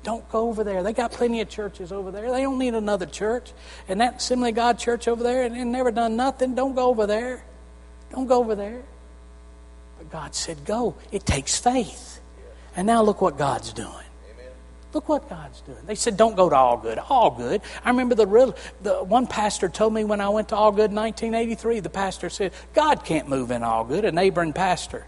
Don't 0.04 0.28
go 0.30 0.48
over 0.48 0.62
there. 0.62 0.82
They 0.82 0.92
got 0.92 1.12
plenty 1.12 1.40
of 1.40 1.48
churches 1.48 1.90
over 1.90 2.10
there. 2.10 2.30
They 2.30 2.42
don't 2.42 2.58
need 2.58 2.74
another 2.74 3.04
church. 3.04 3.52
And 3.88 4.00
that 4.00 4.16
Assembly 4.16 4.52
God 4.52 4.78
church 4.78 5.08
over 5.08 5.22
there, 5.22 5.42
and 5.42 5.54
they 5.54 5.64
never 5.64 5.90
done 5.90 6.16
nothing. 6.16 6.54
Don't 6.54 6.74
go 6.74 6.86
over 6.88 7.06
there. 7.06 7.44
Don't 8.12 8.26
go 8.26 8.38
over 8.38 8.54
there. 8.54 8.82
But 9.98 10.10
God 10.10 10.34
said, 10.34 10.64
Go. 10.64 10.94
It 11.10 11.26
takes 11.26 11.58
faith. 11.58 12.20
And 12.76 12.86
now 12.86 13.02
look 13.02 13.20
what 13.20 13.36
God's 13.36 13.72
doing. 13.72 14.07
Look 14.94 15.08
what 15.08 15.28
God's 15.28 15.60
doing. 15.60 15.78
They 15.86 15.94
said, 15.94 16.16
"Don't 16.16 16.34
go 16.34 16.48
to 16.48 16.56
Algood. 16.56 17.02
All 17.10 17.30
good. 17.30 17.60
I 17.84 17.90
remember 17.90 18.14
the 18.14 18.26
real, 18.26 18.54
the 18.82 19.04
one 19.04 19.26
pastor 19.26 19.68
told 19.68 19.92
me 19.92 20.04
when 20.04 20.20
I 20.20 20.30
went 20.30 20.48
to 20.48 20.54
Algood 20.54 20.90
in 20.90 20.94
1983. 20.94 21.80
The 21.80 21.90
pastor 21.90 22.30
said, 22.30 22.52
"God 22.72 23.04
can't 23.04 23.28
move 23.28 23.50
in 23.50 23.62
Algood, 23.62 24.04
A 24.04 24.12
neighboring 24.12 24.54
pastor. 24.54 25.06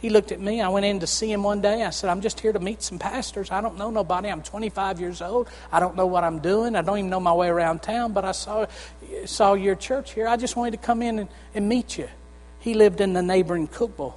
He 0.00 0.10
looked 0.10 0.32
at 0.32 0.40
me. 0.40 0.60
I 0.60 0.68
went 0.68 0.84
in 0.84 1.00
to 1.00 1.06
see 1.06 1.32
him 1.32 1.44
one 1.44 1.60
day. 1.60 1.82
I 1.84 1.90
said, 1.90 2.10
"I'm 2.10 2.20
just 2.20 2.40
here 2.40 2.52
to 2.52 2.58
meet 2.58 2.82
some 2.82 2.98
pastors. 2.98 3.50
I 3.50 3.60
don't 3.60 3.78
know 3.78 3.90
nobody. 3.90 4.28
I'm 4.28 4.42
25 4.42 5.00
years 5.00 5.22
old. 5.22 5.48
I 5.70 5.80
don't 5.80 5.96
know 5.96 6.06
what 6.06 6.24
I'm 6.24 6.40
doing. 6.40 6.76
I 6.76 6.82
don't 6.82 6.98
even 6.98 7.10
know 7.10 7.20
my 7.20 7.32
way 7.32 7.48
around 7.48 7.82
town. 7.82 8.12
But 8.12 8.24
I 8.24 8.32
saw 8.32 8.66
saw 9.24 9.54
your 9.54 9.76
church 9.76 10.12
here. 10.12 10.28
I 10.28 10.36
just 10.36 10.56
wanted 10.56 10.72
to 10.72 10.76
come 10.78 11.00
in 11.00 11.20
and, 11.20 11.28
and 11.54 11.68
meet 11.68 11.96
you." 11.96 12.08
He 12.58 12.74
lived 12.74 13.00
in 13.00 13.12
the 13.14 13.22
neighboring 13.22 13.66
Cookeville. 13.66 14.14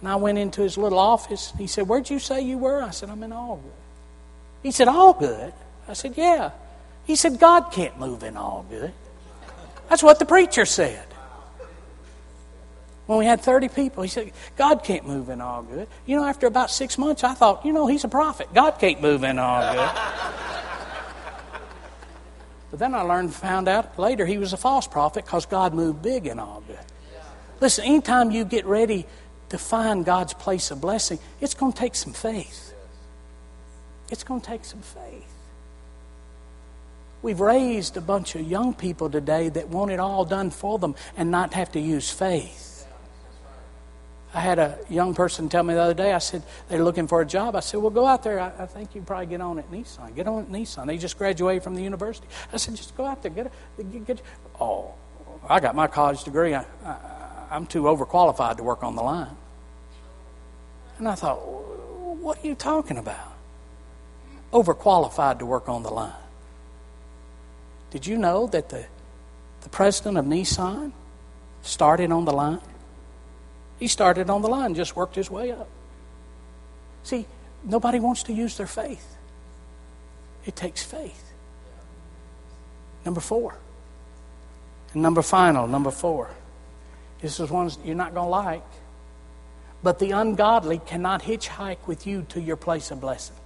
And 0.00 0.08
I 0.08 0.16
went 0.16 0.38
into 0.38 0.62
his 0.62 0.76
little 0.76 0.98
office. 0.98 1.52
He 1.56 1.66
said, 1.66 1.88
Where'd 1.88 2.10
you 2.10 2.18
say 2.18 2.42
you 2.42 2.58
were? 2.58 2.82
I 2.82 2.90
said, 2.90 3.10
I'm 3.10 3.22
in 3.22 3.30
Algood. 3.30 3.62
He 4.62 4.70
said, 4.70 4.88
Algood? 4.88 5.52
I 5.88 5.92
said, 5.94 6.14
Yeah. 6.16 6.50
He 7.04 7.16
said, 7.16 7.38
God 7.38 7.70
can't 7.70 7.98
move 7.98 8.22
in 8.22 8.34
Algood. 8.34 8.92
That's 9.88 10.02
what 10.02 10.18
the 10.18 10.26
preacher 10.26 10.66
said. 10.66 11.06
When 13.06 13.20
we 13.20 13.24
had 13.24 13.40
30 13.40 13.68
people, 13.68 14.02
he 14.02 14.08
said, 14.08 14.32
God 14.56 14.82
can't 14.82 15.06
move 15.06 15.28
in 15.28 15.38
Algood. 15.38 15.86
You 16.06 16.16
know, 16.16 16.24
after 16.24 16.48
about 16.48 16.72
six 16.72 16.98
months, 16.98 17.22
I 17.22 17.34
thought, 17.34 17.64
you 17.64 17.72
know, 17.72 17.86
he's 17.86 18.02
a 18.02 18.08
prophet. 18.08 18.48
God 18.52 18.72
can't 18.72 19.00
move 19.00 19.22
in 19.22 19.36
Algood. 19.36 19.94
but 22.72 22.80
then 22.80 22.94
I 22.94 23.02
learned, 23.02 23.32
found 23.32 23.68
out 23.68 23.96
later 23.96 24.26
he 24.26 24.38
was 24.38 24.52
a 24.52 24.56
false 24.56 24.88
prophet 24.88 25.24
because 25.24 25.46
God 25.46 25.72
moved 25.72 26.02
big 26.02 26.26
in 26.26 26.38
Algood. 26.38 26.84
Listen, 27.60 27.84
anytime 27.84 28.32
you 28.32 28.44
get 28.44 28.66
ready 28.66 29.06
to 29.56 29.64
find 29.64 30.04
God's 30.04 30.34
place 30.34 30.70
of 30.70 30.80
blessing, 30.80 31.18
it's 31.40 31.54
going 31.54 31.72
to 31.72 31.78
take 31.78 31.94
some 31.94 32.12
faith. 32.12 32.74
It's 34.10 34.24
going 34.24 34.40
to 34.40 34.46
take 34.46 34.64
some 34.64 34.80
faith. 34.80 35.24
We've 37.22 37.40
raised 37.40 37.96
a 37.96 38.00
bunch 38.00 38.34
of 38.34 38.42
young 38.42 38.74
people 38.74 39.10
today 39.10 39.48
that 39.48 39.68
want 39.68 39.90
it 39.90 39.98
all 39.98 40.24
done 40.24 40.50
for 40.50 40.78
them 40.78 40.94
and 41.16 41.30
not 41.30 41.54
have 41.54 41.72
to 41.72 41.80
use 41.80 42.10
faith. 42.10 42.86
I 44.34 44.40
had 44.40 44.58
a 44.58 44.78
young 44.90 45.14
person 45.14 45.48
tell 45.48 45.62
me 45.62 45.72
the 45.74 45.80
other 45.80 45.94
day, 45.94 46.12
I 46.12 46.18
said, 46.18 46.42
they're 46.68 46.84
looking 46.84 47.08
for 47.08 47.22
a 47.22 47.26
job. 47.26 47.56
I 47.56 47.60
said, 47.60 47.80
well, 47.80 47.90
go 47.90 48.06
out 48.06 48.22
there. 48.22 48.38
I, 48.38 48.52
I 48.58 48.66
think 48.66 48.94
you 48.94 49.00
probably 49.00 49.26
get 49.26 49.40
on 49.40 49.58
at 49.58 49.70
Nissan. 49.70 50.14
Get 50.14 50.28
on 50.28 50.42
at 50.42 50.50
Nissan. 50.50 50.86
They 50.86 50.98
just 50.98 51.16
graduated 51.16 51.62
from 51.62 51.74
the 51.74 51.82
university. 51.82 52.28
I 52.52 52.58
said, 52.58 52.76
just 52.76 52.94
go 52.96 53.06
out 53.06 53.22
there. 53.22 53.30
Get, 53.30 53.50
a, 53.78 53.82
get, 53.82 54.06
get 54.06 54.22
Oh, 54.60 54.92
I 55.48 55.58
got 55.58 55.74
my 55.74 55.86
college 55.86 56.22
degree. 56.22 56.54
I, 56.54 56.66
I, 56.84 56.96
I'm 57.50 57.66
too 57.66 57.84
overqualified 57.84 58.58
to 58.58 58.62
work 58.62 58.82
on 58.82 58.94
the 58.94 59.02
line. 59.02 59.36
And 60.98 61.08
I 61.08 61.14
thought, 61.14 61.36
what 61.36 62.42
are 62.42 62.46
you 62.46 62.54
talking 62.54 62.98
about? 62.98 63.34
Overqualified 64.52 65.38
to 65.40 65.46
work 65.46 65.68
on 65.68 65.82
the 65.82 65.90
line. 65.90 66.12
Did 67.90 68.06
you 68.06 68.16
know 68.16 68.46
that 68.48 68.68
the, 68.68 68.86
the 69.62 69.68
president 69.68 70.18
of 70.18 70.24
Nissan 70.24 70.92
started 71.62 72.10
on 72.12 72.24
the 72.24 72.32
line? 72.32 72.60
He 73.78 73.88
started 73.88 74.30
on 74.30 74.42
the 74.42 74.48
line, 74.48 74.74
just 74.74 74.96
worked 74.96 75.16
his 75.16 75.30
way 75.30 75.50
up. 75.52 75.68
See, 77.02 77.26
nobody 77.62 78.00
wants 78.00 78.22
to 78.24 78.32
use 78.32 78.56
their 78.56 78.66
faith. 78.66 79.16
It 80.46 80.56
takes 80.56 80.82
faith. 80.82 81.32
Number 83.04 83.20
four. 83.20 83.56
And 84.92 85.02
number 85.02 85.22
final, 85.22 85.66
number 85.66 85.90
four. 85.90 86.30
This 87.20 87.38
is 87.38 87.50
one 87.50 87.70
you're 87.84 87.94
not 87.94 88.14
going 88.14 88.26
to 88.26 88.30
like. 88.30 88.64
But 89.82 89.98
the 89.98 90.12
ungodly 90.12 90.78
cannot 90.78 91.22
hitchhike 91.22 91.86
with 91.86 92.06
you 92.06 92.26
to 92.30 92.40
your 92.40 92.56
place 92.56 92.90
of 92.90 93.00
blessing. 93.00 93.36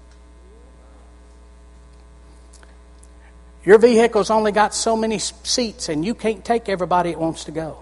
Your 3.65 3.79
vehicle's 3.79 4.31
only 4.31 4.53
got 4.53 4.75
so 4.75 4.97
many 4.97 5.19
seats, 5.19 5.89
and 5.89 6.05
you 6.05 6.15
can't 6.15 6.45
take 6.45 6.69
everybody 6.69 7.11
that 7.11 7.19
wants 7.19 7.45
to 7.45 7.51
go. 7.51 7.79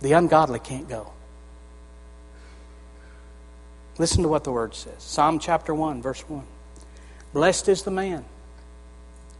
The 0.00 0.12
ungodly 0.12 0.60
can't 0.60 0.88
go. 0.88 1.12
Listen 3.98 4.22
to 4.22 4.28
what 4.28 4.44
the 4.44 4.52
word 4.52 4.74
says 4.74 5.02
Psalm 5.02 5.38
chapter 5.38 5.74
1, 5.74 6.00
verse 6.00 6.22
1. 6.22 6.42
Blessed 7.32 7.68
is 7.68 7.82
the 7.82 7.90
man. 7.90 8.24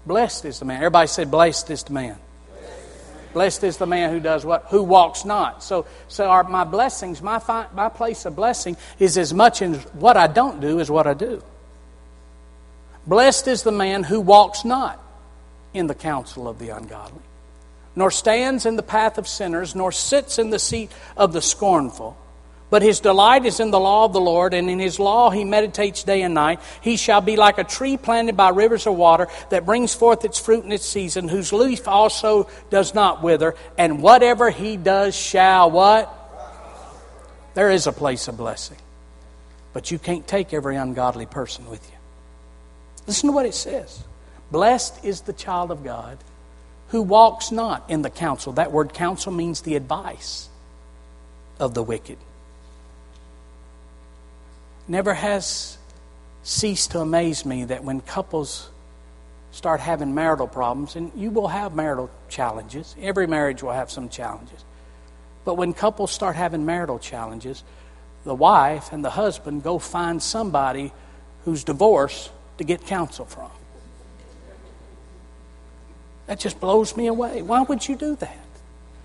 Blessed 0.04 0.44
is 0.44 0.58
the 0.58 0.64
man. 0.64 0.76
Everybody 0.76 1.06
say, 1.06 1.24
Blessed 1.24 1.70
is 1.70 1.82
the 1.84 1.92
man. 1.92 2.18
Blessed 3.32 3.64
is 3.64 3.76
the 3.76 3.86
man 3.86 4.10
who 4.10 4.20
does 4.20 4.44
what? 4.44 4.66
Who 4.70 4.82
walks 4.82 5.24
not. 5.24 5.62
So, 5.62 5.86
so 6.08 6.28
our, 6.28 6.44
my 6.44 6.64
blessings, 6.64 7.22
my, 7.22 7.38
fi- 7.38 7.66
my 7.74 7.88
place 7.88 8.24
of 8.24 8.36
blessing 8.36 8.76
is 8.98 9.16
as 9.18 9.32
much 9.32 9.62
in 9.62 9.74
what 9.94 10.16
I 10.16 10.26
don't 10.26 10.60
do 10.60 10.80
as 10.80 10.90
what 10.90 11.06
I 11.06 11.14
do. 11.14 11.42
Blessed 13.06 13.48
is 13.48 13.62
the 13.62 13.72
man 13.72 14.04
who 14.04 14.20
walks 14.20 14.64
not 14.64 15.02
in 15.74 15.86
the 15.86 15.94
counsel 15.94 16.46
of 16.46 16.58
the 16.58 16.68
ungodly, 16.68 17.22
nor 17.96 18.10
stands 18.10 18.66
in 18.66 18.76
the 18.76 18.82
path 18.82 19.18
of 19.18 19.26
sinners, 19.26 19.74
nor 19.74 19.90
sits 19.90 20.38
in 20.38 20.50
the 20.50 20.58
seat 20.58 20.92
of 21.16 21.32
the 21.32 21.42
scornful. 21.42 22.16
But 22.72 22.80
his 22.80 23.00
delight 23.00 23.44
is 23.44 23.60
in 23.60 23.70
the 23.70 23.78
law 23.78 24.06
of 24.06 24.14
the 24.14 24.20
Lord, 24.20 24.54
and 24.54 24.70
in 24.70 24.78
his 24.78 24.98
law 24.98 25.28
he 25.28 25.44
meditates 25.44 26.04
day 26.04 26.22
and 26.22 26.32
night. 26.32 26.58
He 26.80 26.96
shall 26.96 27.20
be 27.20 27.36
like 27.36 27.58
a 27.58 27.64
tree 27.64 27.98
planted 27.98 28.34
by 28.34 28.48
rivers 28.48 28.86
of 28.86 28.96
water 28.96 29.28
that 29.50 29.66
brings 29.66 29.92
forth 29.92 30.24
its 30.24 30.38
fruit 30.38 30.64
in 30.64 30.72
its 30.72 30.86
season, 30.86 31.28
whose 31.28 31.52
leaf 31.52 31.86
also 31.86 32.48
does 32.70 32.94
not 32.94 33.22
wither, 33.22 33.56
and 33.76 34.00
whatever 34.00 34.48
he 34.48 34.78
does 34.78 35.14
shall 35.14 35.70
what? 35.70 36.08
There 37.52 37.70
is 37.70 37.86
a 37.86 37.92
place 37.92 38.26
of 38.26 38.38
blessing. 38.38 38.78
But 39.74 39.90
you 39.90 39.98
can't 39.98 40.26
take 40.26 40.54
every 40.54 40.76
ungodly 40.76 41.26
person 41.26 41.68
with 41.68 41.86
you. 41.90 41.98
Listen 43.06 43.28
to 43.28 43.34
what 43.34 43.44
it 43.44 43.54
says. 43.54 44.02
Blessed 44.50 45.04
is 45.04 45.20
the 45.20 45.34
child 45.34 45.72
of 45.72 45.84
God 45.84 46.16
who 46.88 47.02
walks 47.02 47.52
not 47.52 47.84
in 47.90 48.00
the 48.00 48.08
counsel. 48.08 48.54
That 48.54 48.72
word 48.72 48.94
counsel 48.94 49.30
means 49.30 49.60
the 49.60 49.76
advice 49.76 50.48
of 51.60 51.74
the 51.74 51.82
wicked 51.82 52.16
never 54.88 55.14
has 55.14 55.78
ceased 56.42 56.92
to 56.92 57.00
amaze 57.00 57.44
me 57.44 57.64
that 57.64 57.84
when 57.84 58.00
couples 58.00 58.68
start 59.52 59.80
having 59.80 60.14
marital 60.14 60.48
problems, 60.48 60.96
and 60.96 61.12
you 61.14 61.30
will 61.30 61.48
have 61.48 61.74
marital 61.74 62.10
challenges, 62.28 62.96
every 63.00 63.26
marriage 63.26 63.62
will 63.62 63.72
have 63.72 63.90
some 63.90 64.08
challenges. 64.08 64.64
But 65.44 65.54
when 65.54 65.72
couples 65.74 66.10
start 66.10 66.36
having 66.36 66.64
marital 66.64 66.98
challenges, 66.98 67.62
the 68.24 68.34
wife 68.34 68.92
and 68.92 69.04
the 69.04 69.10
husband 69.10 69.62
go 69.62 69.78
find 69.78 70.22
somebody 70.22 70.92
who's 71.44 71.64
divorced 71.64 72.30
to 72.58 72.64
get 72.64 72.86
counsel 72.86 73.24
from. 73.24 73.50
That 76.26 76.38
just 76.38 76.60
blows 76.60 76.96
me 76.96 77.08
away. 77.08 77.42
Why 77.42 77.62
would 77.62 77.86
you 77.86 77.96
do 77.96 78.16
that? 78.16 78.38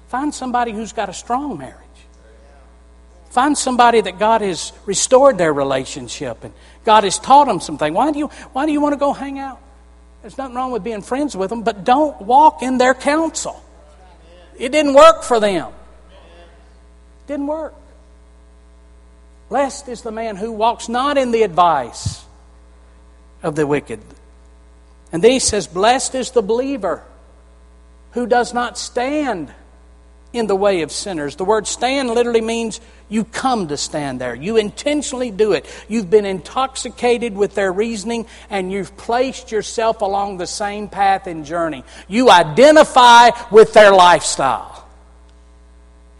Find 0.08 0.34
somebody 0.34 0.72
who's 0.72 0.94
got 0.94 1.10
a 1.10 1.14
strong 1.14 1.58
marriage. 1.58 1.76
Find 3.38 3.56
somebody 3.56 4.02
that 4.02 4.18
God 4.18 4.42
has 4.42 4.74
restored 4.88 5.38
their 5.38 5.54
relationship 5.54 6.44
and 6.44 6.52
God 6.84 7.04
has 7.04 7.20
taught 7.20 7.46
them 7.46 7.60
something. 7.60 7.94
Why 7.94 8.12
do 8.12 8.18
you, 8.18 8.30
why 8.52 8.66
do 8.66 8.72
you 8.72 8.82
want 8.82 8.94
to 8.94 8.98
go 8.98 9.14
hang 9.14 9.38
out? 9.38 9.62
There's 10.24 10.40
nothing 10.40 10.56
wrong 10.56 10.72
with 10.72 10.84
being 10.84 11.04
friends 11.04 11.38
with 11.38 11.52
them, 11.52 11.62
but 11.62 11.84
don't 11.84 12.20
walk 12.20 12.64
in 12.64 12.80
their 12.80 12.96
counsel. 12.96 13.64
It 14.58 14.72
didn't 14.72 14.96
work 14.96 15.22
for 15.22 15.40
them. 15.40 15.68
It 15.68 17.28
didn't 17.28 17.46
work. 17.46 17.76
Blessed 19.50 19.88
is 19.88 20.02
the 20.02 20.12
man 20.12 20.36
who 20.36 20.52
walks 20.52 20.90
not 20.90 21.20
in 21.20 21.30
the 21.30 21.44
advice 21.44 22.26
of 23.44 23.56
the 23.56 23.68
wicked. 23.68 24.00
And 25.12 25.24
then 25.24 25.30
he 25.30 25.40
says, 25.40 25.68
Blessed 25.68 26.16
is 26.16 26.32
the 26.32 26.42
believer 26.42 27.04
who 28.14 28.26
does 28.26 28.56
not 28.56 28.80
stand 28.80 29.54
in 30.34 30.48
the 30.48 30.56
way 30.56 30.82
of 30.82 30.92
sinners. 30.92 31.36
The 31.36 31.46
word 31.46 31.68
stand 31.68 32.10
literally 32.10 32.42
means 32.42 32.82
you 33.10 33.24
come 33.24 33.70
to 33.70 33.78
stand 33.78 34.20
there. 34.20 34.36
You 34.36 34.58
intentionally 34.58 35.32
do 35.32 35.54
it. 35.54 35.66
You've 35.88 36.10
been 36.10 36.26
intoxicated 36.26 37.36
with 37.36 37.56
their 37.56 37.72
reasoning 37.72 38.26
and 38.50 38.72
you've 38.72 38.96
placed 38.98 39.52
yourself 39.52 40.02
along 40.02 40.38
the 40.38 40.48
same 40.48 40.90
path 40.90 41.28
and 41.28 41.46
journey. 41.46 41.84
You 42.08 42.30
identify 42.30 43.30
with 43.52 43.74
their 43.74 43.92
lifestyle. 43.92 44.88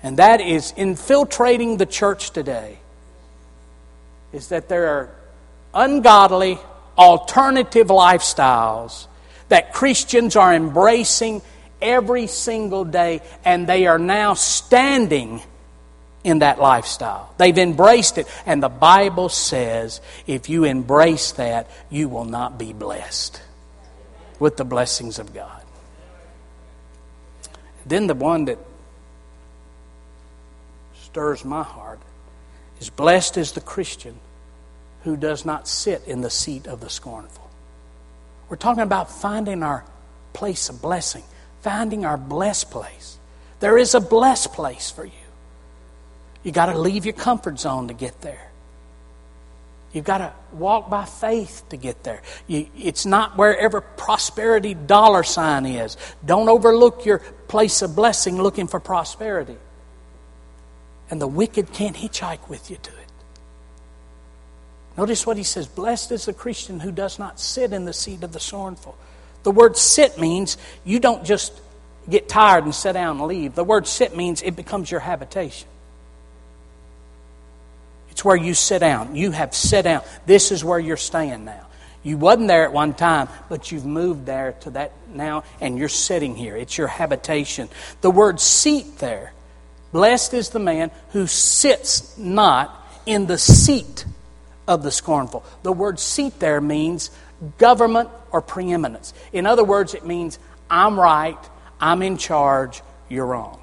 And 0.02 0.18
that 0.18 0.40
is 0.40 0.74
infiltrating 0.78 1.78
the 1.78 1.86
church 1.86 2.32
today. 2.32 2.78
Is 4.32 4.50
that 4.50 4.70
there 4.70 4.88
are 4.88 5.10
ungodly 5.74 6.60
alternative 6.98 7.88
lifestyles 7.88 9.08
that 9.50 9.74
Christians 9.74 10.36
are 10.36 10.54
embracing 10.54 11.42
every 11.82 12.28
single 12.28 12.86
day, 12.86 13.22
and 13.46 13.68
they 13.68 13.88
are 13.88 14.00
now 14.00 14.34
standing 14.34 15.42
in 16.24 16.40
that 16.40 16.60
lifestyle. 16.60 17.34
They've 17.38 17.58
embraced 17.58 18.18
it, 18.18 18.28
and 18.46 18.62
the 18.62 18.70
Bible 18.70 19.30
says 19.30 20.02
if 20.26 20.50
you 20.50 20.64
embrace 20.64 21.32
that, 21.34 21.70
you 21.90 22.10
will 22.10 22.26
not 22.26 22.58
be 22.58 22.74
blessed 22.74 23.42
with 24.40 24.58
the 24.58 24.66
blessings 24.66 25.20
of 25.20 25.34
God. 25.34 25.62
Then 27.86 28.08
the 28.08 28.16
one 28.16 28.46
that 28.46 28.58
stirs 31.02 31.46
my 31.46 31.64
heart 31.64 32.00
is 32.82 32.90
blessed 32.90 33.38
is 33.38 33.54
the 33.54 33.62
Christian 33.62 34.20
who 35.04 35.16
does 35.16 35.46
not 35.46 35.68
sit 35.68 36.04
in 36.06 36.22
the 36.22 36.30
seat 36.30 36.68
of 36.68 36.82
the 36.82 36.90
scornful. 36.90 37.50
We're 38.50 38.58
talking 38.58 38.84
about 38.84 39.10
finding 39.10 39.64
our 39.64 39.86
place 40.34 40.70
of 40.70 40.82
blessing 40.82 41.24
finding 41.62 42.06
our 42.06 42.18
blessed 42.18 42.72
place. 42.72 43.18
There 43.60 43.78
is 43.78 43.96
a 43.96 44.00
blessed 44.00 44.54
place 44.54 44.92
for 44.92 45.06
you. 45.06 45.12
You 46.44 46.52
got 46.52 46.68
to 46.68 46.78
leave 46.78 47.06
your 47.06 47.14
comfort 47.14 47.60
zone 47.60 47.88
to 47.88 47.94
get 47.94 48.22
there. 48.22 48.48
You've 49.94 50.06
got 50.06 50.20
to 50.20 50.34
walk 50.54 50.90
by 50.90 51.06
faith 51.06 51.64
to 51.70 51.78
get 51.78 52.04
there. 52.04 52.22
You, 52.46 52.68
it's 52.78 53.06
not 53.06 53.38
wherever 53.38 53.82
prosperity 53.82 54.74
dollar 54.74 55.24
sign 55.24 55.66
is. 55.66 55.98
Don't 56.26 56.50
overlook 56.50 57.06
your 57.06 57.20
place 57.48 57.82
of 57.82 57.96
blessing 57.96 58.42
looking 58.42 58.68
for 58.68 58.80
prosperity. 58.80 59.58
And 61.10 61.22
the 61.22 61.28
wicked 61.28 61.74
can't 61.74 61.96
hitchhike 61.96 62.50
with 62.50 62.70
you 62.70 62.78
to 62.78 62.92
it. 62.92 63.08
Notice 64.98 65.26
what 65.26 65.38
he 65.38 65.44
says 65.44 65.68
Blessed 65.68 66.12
is 66.12 66.26
the 66.26 66.34
Christian 66.34 66.82
who 66.82 66.92
does 66.92 67.18
not 67.18 67.40
sit 67.40 67.72
in 67.72 67.86
the 67.86 67.94
seat 67.94 68.24
of 68.24 68.34
the 68.34 68.40
scornful, 68.40 68.98
the 69.44 69.52
word 69.52 69.78
sit 69.78 70.20
means 70.20 70.58
you 70.84 71.00
don't 71.00 71.24
just 71.26 71.54
get 72.10 72.30
tired 72.30 72.64
and 72.64 72.74
sit 72.74 72.94
down 72.94 73.18
and 73.18 73.28
leave. 73.28 73.56
The 73.56 73.64
word 73.64 73.88
sit 73.88 74.16
means 74.16 74.42
it 74.42 74.56
becomes 74.56 74.90
your 74.90 75.00
habitation. 75.00 75.68
It's 78.12 78.26
where 78.26 78.36
you 78.36 78.54
sit 78.54 78.80
down. 78.80 79.16
You 79.16 79.32
have 79.32 79.54
sit 79.54 79.84
down. 79.84 80.02
This 80.26 80.52
is 80.52 80.64
where 80.64 80.80
you're 80.80 80.98
staying 80.98 81.46
now. 81.46 81.68
You 82.04 82.18
wasn't 82.18 82.48
there 82.48 82.64
at 82.64 82.74
one 82.74 82.94
time, 82.94 83.28
but 83.50 83.72
you've 83.72 83.86
moved 83.86 84.26
there 84.26 84.54
to 84.62 84.70
that 84.72 84.94
now, 85.14 85.44
and 85.60 85.78
you're 85.78 85.90
sitting 85.90 86.36
here. 86.36 86.56
It's 86.56 86.78
your 86.78 86.88
habitation. 86.88 87.70
The 88.02 88.10
word 88.10 88.40
seat 88.40 89.00
there, 89.00 89.34
blessed 89.92 90.34
is 90.34 90.50
the 90.50 90.60
man 90.60 90.90
who 91.12 91.28
sits 91.28 92.18
not 92.18 92.74
in 93.06 93.26
the 93.28 93.38
seat 93.38 94.06
of 94.68 94.84
the 94.84 94.92
scornful. 94.92 95.44
The 95.64 95.74
word 95.74 96.00
seat 96.00 96.40
there 96.40 96.62
means 96.62 97.12
government 97.58 98.10
or 98.32 98.42
preeminence. 98.42 99.14
In 99.32 99.46
other 99.46 99.64
words, 99.64 99.94
it 99.94 100.06
means 100.06 100.40
I'm 100.70 101.00
right, 101.00 101.38
I'm 101.80 102.02
in 102.02 102.18
charge, 102.18 102.82
you're 103.10 103.26
wrong. 103.26 103.60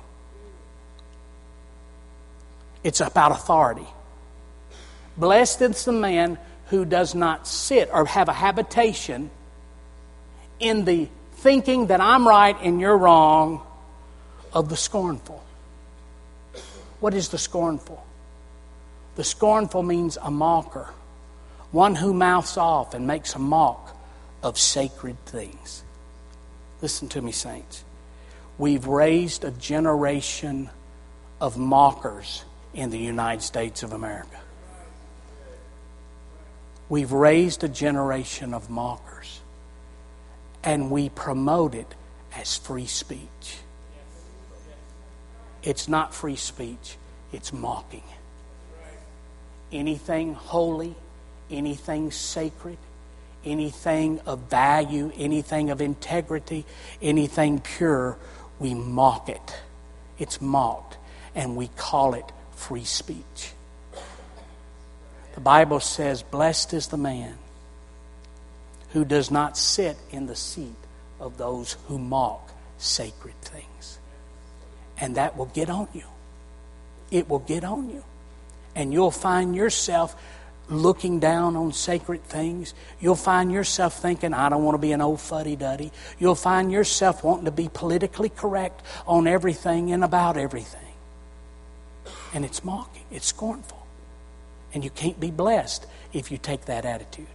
It's 2.83 3.01
about 3.01 3.33
authority. 3.33 3.87
Blessed 5.17 5.63
is 5.63 5.85
the 5.85 5.93
man 5.93 6.39
who 6.67 6.85
does 6.85 7.15
not 7.15 7.47
sit 7.47 7.89
or 7.93 8.05
have 8.07 8.29
a 8.29 8.33
habitation 8.33 9.31
in 10.61 10.85
the 10.85 11.09
thinking 11.37 11.87
that 11.89 12.01
I'm 12.01 12.27
right 12.27 12.57
and 12.63 12.81
you're 12.81 12.97
wrong 12.97 13.63
of 14.53 14.69
the 14.69 14.77
scornful. 14.77 15.43
What 17.01 17.15
is 17.15 17.29
the 17.29 17.39
scornful? 17.39 18.05
The 19.17 19.25
scornful 19.25 19.83
means 19.83 20.17
a 20.21 20.31
mocker 20.31 20.91
one 21.75 21.97
who 21.97 22.15
mouths 22.15 22.57
off 22.57 22.95
and 22.95 23.05
makes 23.05 23.35
a 23.35 23.39
mock 23.39 23.97
of 24.45 24.57
sacred 24.57 25.17
things. 25.27 25.83
Listen 26.81 27.09
to 27.09 27.21
me, 27.21 27.33
saints. 27.33 27.83
We've 28.59 28.87
raised 28.87 29.43
a 29.43 29.51
generation 29.51 30.71
of 31.41 31.59
mockers 31.59 32.45
in 32.75 32.91
the 32.91 32.99
United 32.99 33.43
States 33.43 33.83
of 33.83 33.93
America. 33.93 34.39
We've 36.89 37.11
raised 37.11 37.65
a 37.65 37.69
generation 37.69 38.55
of 38.55 38.71
mockers, 38.71 39.41
and 40.63 40.93
we 40.93 41.09
promote 41.09 41.75
it 41.75 41.93
as 42.37 42.57
free 42.57 42.87
speech. 42.87 43.59
It's 45.65 45.89
not 45.89 46.15
free 46.15 46.37
speech, 46.37 46.99
it's 47.33 47.53
mocking. 47.53 48.05
Anything 49.73 50.35
holy, 50.35 50.95
anything 51.51 52.11
sacred, 52.11 52.79
anything 53.45 54.21
of 54.27 54.41
value, 54.51 55.13
anything 55.17 55.71
of 55.71 55.81
integrity, 55.81 56.65
anything 57.03 57.61
pure, 57.61 58.17
we 58.59 58.75
mock 58.75 59.29
it. 59.29 59.57
It's 60.19 60.41
mocked, 60.41 60.97
and 61.35 61.57
we 61.57 61.69
call 61.77 62.15
it 62.15 62.31
free 62.55 62.85
speech. 62.85 63.53
The 65.35 65.41
Bible 65.41 65.81
says, 65.81 66.23
Blessed 66.23 66.75
is 66.75 66.87
the 66.89 66.97
man 66.97 67.37
who 68.91 69.05
does 69.05 69.31
not 69.31 69.59
sit 69.59 69.97
in 70.11 70.27
the 70.27 70.37
seat 70.37 70.77
of 71.19 71.37
those 71.37 71.77
who 71.89 71.99
mock 71.99 72.49
sacred 72.79 73.35
things. 73.43 73.99
And 74.99 75.17
that 75.17 75.37
will 75.37 75.47
get 75.47 75.69
on 75.69 75.89
you. 75.93 76.05
It 77.11 77.29
will 77.29 77.41
get 77.41 77.65
on 77.65 77.91
you. 77.91 78.05
And 78.77 78.93
you'll 78.93 79.11
find 79.11 79.57
yourself 79.57 80.15
looking 80.69 81.21
down 81.21 81.57
on 81.57 81.73
sacred 81.73 82.25
things. 82.25 82.75
You'll 83.01 83.15
find 83.15 83.53
yourself 83.53 84.01
thinking, 84.01 84.33
I 84.33 84.49
don't 84.49 84.65
want 84.65 84.75
to 84.75 84.81
be 84.81 84.93
an 84.93 85.01
old 85.01 85.21
fuddy 85.21 85.57
duddy. 85.57 85.93
You'll 86.19 86.35
find 86.35 86.73
yourself 86.73 87.23
wanting 87.23 87.45
to 87.47 87.51
be 87.51 87.69
politically 87.73 88.29
correct 88.29 88.83
on 89.07 89.27
everything 89.27 89.93
and 89.93 90.03
about 90.03 90.37
everything. 90.37 90.81
And 92.33 92.45
it's 92.45 92.65
mocking, 92.65 93.05
it's 93.11 93.27
scornful. 93.27 93.87
And 94.73 94.83
you 94.83 94.91
can't 94.91 95.21
be 95.21 95.31
blessed 95.31 95.87
if 96.13 96.31
you 96.33 96.39
take 96.39 96.65
that 96.67 96.85
attitude. 96.85 97.27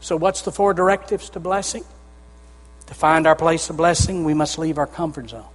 So, 0.00 0.16
what's 0.16 0.42
the 0.42 0.52
four 0.52 0.74
directives 0.74 1.30
to 1.30 1.40
blessing? 1.40 1.84
To 2.86 2.94
find 2.94 3.26
our 3.26 3.36
place 3.36 3.70
of 3.70 3.76
blessing, 3.76 4.24
we 4.24 4.34
must 4.34 4.58
leave 4.58 4.78
our 4.78 4.86
comfort 4.86 5.30
zone. 5.30 5.46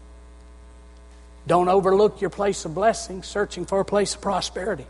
Don't 1.47 1.69
overlook 1.69 2.21
your 2.21 2.29
place 2.29 2.65
of 2.65 2.75
blessing, 2.75 3.23
searching 3.23 3.65
for 3.65 3.79
a 3.79 3.85
place 3.85 4.15
of 4.15 4.21
prosperity. 4.21 4.85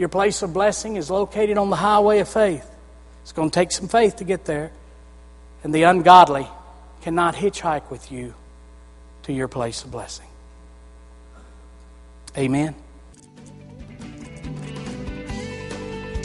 Your 0.00 0.08
place 0.08 0.40
of 0.40 0.54
blessing 0.54 0.96
is 0.96 1.10
located 1.10 1.58
on 1.58 1.68
the 1.68 1.76
highway 1.76 2.20
of 2.20 2.28
faith. 2.30 2.66
It's 3.20 3.32
going 3.32 3.50
to 3.50 3.54
take 3.54 3.70
some 3.70 3.86
faith 3.86 4.16
to 4.16 4.24
get 4.24 4.46
there. 4.46 4.72
And 5.62 5.74
the 5.74 5.82
ungodly 5.82 6.48
cannot 7.02 7.34
hitchhike 7.34 7.90
with 7.90 8.10
you 8.10 8.32
to 9.24 9.32
your 9.34 9.46
place 9.46 9.84
of 9.84 9.90
blessing. 9.90 10.24
Amen. 12.38 12.74